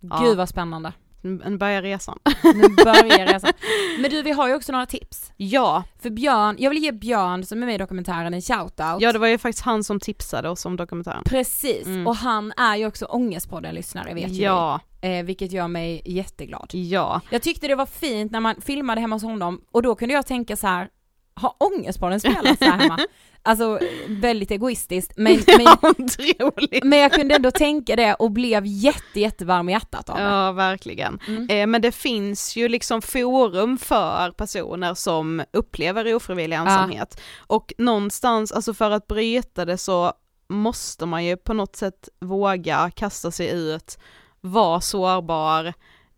Ja. 0.00 0.20
Gud 0.24 0.36
vad 0.36 0.48
spännande. 0.48 0.92
Nu 1.24 1.56
börjar 1.56 1.82
resan. 1.82 2.18
Nu 2.54 2.68
börjar 2.68 3.26
resan. 3.26 3.52
Men 3.98 4.10
du 4.10 4.22
vi 4.22 4.30
har 4.30 4.48
ju 4.48 4.54
också 4.54 4.72
några 4.72 4.86
tips. 4.86 5.32
ja, 5.36 5.84
För 6.02 6.10
Björn, 6.10 6.56
jag 6.58 6.70
vill 6.70 6.82
ge 6.82 6.92
Björn 6.92 7.44
som 7.44 7.62
är 7.62 7.66
med 7.66 7.74
i 7.74 7.78
dokumentären 7.78 8.34
en 8.34 8.42
shoutout. 8.42 9.02
ja 9.02 9.12
det 9.12 9.18
var 9.18 9.26
ju 9.26 9.38
faktiskt 9.38 9.64
han 9.64 9.84
som 9.84 10.00
tipsade 10.00 10.48
oss 10.48 10.66
om 10.66 10.76
dokumentären. 10.76 11.22
Precis, 11.24 11.86
Mm. 11.86 12.06
och 12.06 12.16
han 12.16 12.52
är 12.56 12.76
ju 12.76 12.86
också 12.86 13.04
Ångestpodden-lyssnare 13.06 14.14
vet 14.14 14.30
ju 14.30 14.42
Ja, 14.42 14.80
vi. 15.02 15.18
eh, 15.18 15.24
vilket 15.24 15.52
gör 15.52 15.68
mig 15.68 16.02
jätteglad. 16.04 16.70
ja. 16.72 17.20
Jag 17.30 17.42
tyckte 17.42 17.68
det 17.68 17.74
var 17.74 17.86
fint 17.86 18.32
när 18.32 18.40
man 18.40 18.60
filmade 18.60 19.00
hemma 19.00 19.14
hos 19.16 19.22
honom 19.22 19.60
och 19.72 19.82
då 19.82 19.94
kunde 19.94 20.14
jag 20.14 20.26
tänka 20.26 20.56
så 20.56 20.66
här. 20.66 20.88
Ha 21.36 21.56
ångestbollen 21.58 22.20
spelas 22.20 22.58
där 22.58 22.66
hemma. 22.66 22.98
Alltså 23.46 23.78
väldigt 24.08 24.50
egoistiskt 24.50 25.12
men, 25.16 25.32
men, 25.46 25.66
Otroligt. 25.82 26.84
men 26.84 26.98
jag 26.98 27.12
kunde 27.12 27.34
ändå 27.34 27.50
tänka 27.50 27.96
det 27.96 28.14
och 28.14 28.30
blev 28.30 28.62
jätte 28.66 29.20
jättevarm 29.20 29.68
i 29.68 29.72
hjärtat 29.72 30.10
av 30.10 30.16
det. 30.16 30.22
Ja, 30.22 30.52
verkligen. 30.52 31.18
Mm. 31.26 31.48
Eh, 31.50 31.66
men 31.66 31.82
det 31.82 31.92
finns 31.92 32.56
ju 32.56 32.68
liksom 32.68 33.02
forum 33.02 33.78
för 33.78 34.30
personer 34.30 34.94
som 34.94 35.42
upplever 35.52 36.14
ofrivillig 36.14 36.56
ensamhet. 36.56 37.20
Och 37.36 37.72
någonstans, 37.78 38.52
alltså 38.52 38.74
för 38.74 38.90
att 38.90 39.06
bryta 39.06 39.64
det 39.64 39.78
så 39.78 40.12
måste 40.48 41.06
man 41.06 41.24
ju 41.24 41.36
på 41.36 41.52
något 41.52 41.76
sätt 41.76 42.08
våga 42.20 42.90
kasta 42.90 43.30
sig 43.30 43.50
ut, 43.50 43.98
vara 44.40 44.80
sårbar, 44.80 45.66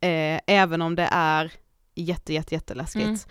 eh, 0.01 0.41
även 0.47 0.83
om 0.83 0.95
det 0.95 1.09
är 1.13 1.53
jätte, 1.95 2.33
jätte, 2.33 2.55
jätteläskigt. 2.55 3.27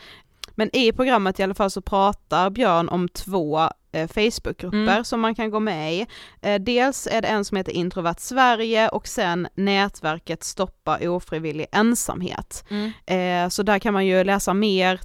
Men 0.55 0.75
i 0.75 0.91
programmet 0.91 1.39
i 1.39 1.43
alla 1.43 1.53
fall 1.53 1.71
så 1.71 1.81
pratar 1.81 2.49
Björn 2.49 2.89
om 2.89 3.09
två 3.09 3.59
eh, 3.91 4.07
Facebookgrupper 4.07 4.77
Mm. 4.77 5.03
som 5.05 5.21
man 5.21 5.35
kan 5.35 5.51
gå 5.51 5.59
med 5.59 5.93
i. 5.93 6.07
Eh, 6.41 6.61
dels 6.61 7.07
är 7.11 7.21
det 7.21 7.27
en 7.27 7.45
som 7.45 7.57
heter 7.57 7.71
Introvert 7.71 8.15
Sverige 8.19 8.89
och 8.89 9.07
sen 9.07 9.47
nätverket 9.55 10.43
Stoppa 10.43 10.99
ofrivillig 11.09 11.65
ensamhet. 11.71 12.65
Mm. 12.69 12.91
Eh, 13.05 13.49
så 13.49 13.63
där 13.63 13.79
kan 13.79 13.93
man 13.93 14.05
ju 14.05 14.23
läsa 14.23 14.53
mer, 14.53 14.99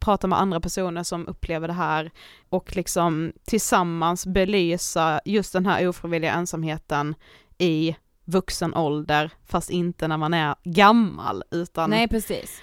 prata 0.00 0.26
med 0.26 0.40
andra 0.40 0.60
personer 0.60 1.02
som 1.02 1.28
upplever 1.28 1.68
det 1.68 1.74
här 1.74 2.10
och 2.48 2.76
liksom 2.76 3.32
tillsammans 3.46 4.26
belysa 4.26 5.20
just 5.24 5.52
den 5.52 5.66
här 5.66 5.88
ofrivilliga 5.88 6.32
ensamheten 6.32 7.14
i 7.58 7.96
vuxen 8.24 8.74
ålder, 8.74 9.30
fast 9.46 9.70
inte 9.70 10.08
när 10.08 10.16
man 10.16 10.34
är 10.34 10.54
gammal 10.64 11.42
utan 11.50 11.90
Nej 11.90 12.08
precis. 12.08 12.60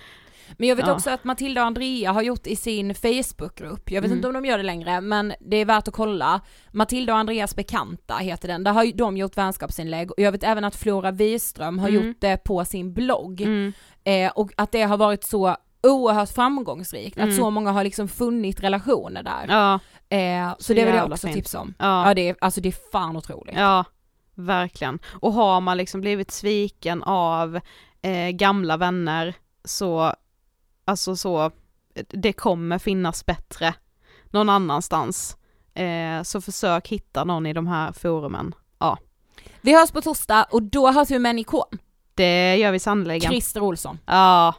Men 0.58 0.70
jag 0.70 0.76
vet 0.76 0.88
Ja. 0.88 0.94
också 0.94 1.10
att 1.10 1.24
Matilda 1.24 1.62
och 1.62 1.68
Andrea 1.68 2.12
har 2.12 2.22
gjort 2.22 2.48
i 2.48 2.56
sin 2.56 2.96
Facebookgrupp, 2.96 3.92
jag 3.92 4.02
vet 4.02 4.08
Mm. 4.08 4.18
inte 4.18 4.28
om 4.28 4.34
de 4.34 4.46
gör 4.46 4.58
det 4.58 4.64
längre 4.64 5.02
men 5.02 5.34
det 5.40 5.58
är 5.58 5.66
värt 5.66 5.88
att 5.88 5.94
kolla. 5.94 6.42
Matilda 6.72 7.14
och 7.14 7.20
Andreas 7.20 7.56
bekanta 7.56 8.16
heter 8.18 8.48
den, 8.48 8.64
där 8.64 8.72
har 8.74 8.98
de 8.98 9.18
gjort 9.18 9.38
vänskapsinlägg 9.38 10.12
och 10.12 10.20
jag 10.20 10.32
vet 10.32 10.44
även 10.44 10.64
att 10.64 10.76
Flora 10.76 11.12
Wiström 11.12 11.80
har 11.80 11.90
Mm. 11.90 12.08
gjort 12.08 12.18
det 12.22 12.38
på 12.44 12.66
sin 12.66 12.94
blogg. 12.94 13.42
Mm. 13.42 13.74
Eh, 14.04 14.32
och 14.36 14.52
att 14.58 14.72
det 14.72 14.82
har 14.82 14.98
varit 14.98 15.24
så 15.24 15.56
oerhört 15.84 16.30
framgångsrikt, 16.30 17.18
Mm. 17.18 17.30
att 17.30 17.36
så 17.36 17.50
många 17.50 17.72
har 17.72 17.84
liksom 17.84 18.08
funnit 18.08 18.64
relationer 18.64 19.24
där. 19.24 19.46
Ja, 19.50 19.80
Eh, 20.10 20.50
så, 20.58 20.64
Så 20.64 20.74
det 20.74 20.86
vill 20.86 20.96
jag 20.96 21.12
också 21.12 21.28
fint. 21.28 21.36
tipsa 21.38 21.60
om. 21.60 21.74
ja. 21.80 22.08
Ja 22.08 22.14
det 22.14 22.30
är, 22.30 22.36
alltså 22.42 22.62
det 22.62 22.70
är 22.70 22.92
fan 22.92 23.18
otroligt. 23.18 23.56
Ja, 23.58 23.86
verkligen. 24.36 25.00
Och 25.20 25.34
har 25.34 25.62
man 25.62 25.78
liksom 25.78 26.02
blivit 26.02 26.32
sviken 26.32 27.04
av 27.04 27.60
eh, 28.02 28.30
gamla 28.30 28.78
vänner 28.78 29.34
så, 29.64 30.14
alltså 30.88 31.16
så, 31.16 31.52
det 32.08 32.34
kommer 32.34 32.80
finnas 32.80 33.26
bättre 33.26 33.74
någon 34.30 34.50
annanstans. 34.50 35.38
Eh, 35.74 36.24
så 36.24 36.42
försök 36.42 36.88
hitta 36.88 37.24
någon 37.24 37.46
i 37.46 37.54
de 37.54 37.68
här 37.68 37.92
forumen. 37.92 38.56
Vi 39.62 39.74
hörs 39.76 39.92
på 39.92 40.02
torsdag 40.02 40.48
och 40.52 40.64
då 40.64 40.92
hörs 40.92 41.12
vi 41.12 41.20
med 41.20 41.30
en 41.30 41.40
ikon, 41.40 41.80
Det 42.16 42.56
gör 42.56 42.72
vi 42.72 42.80
sannoliken. 42.80 43.32
Christer 43.32 43.62
Olsson. 43.62 44.00
Ja. 44.06 44.56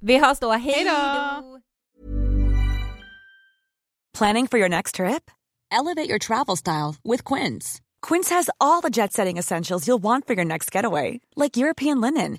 Vi 0.00 0.18
hörs 0.18 0.38
då, 0.38 0.52
hej 0.52 0.84
då! 0.84 1.60
Planning 4.18 4.48
for 4.48 4.58
your 4.58 4.68
next 4.68 4.94
trip? 4.94 5.30
Elevate 5.80 6.08
your 6.08 6.18
travel 6.18 6.56
style 6.56 6.94
with 7.04 7.34
Quince. 7.34 7.80
Quince 8.08 8.34
has 8.34 8.50
all 8.58 8.82
the 8.82 8.90
jet 9.00 9.12
setting 9.12 9.38
essentials 9.38 9.88
you'll 9.88 10.02
want 10.02 10.26
for 10.26 10.34
your 10.36 10.44
next 10.44 10.74
getaway, 10.74 11.20
like 11.36 11.56
European 11.56 12.00
linen, 12.00 12.38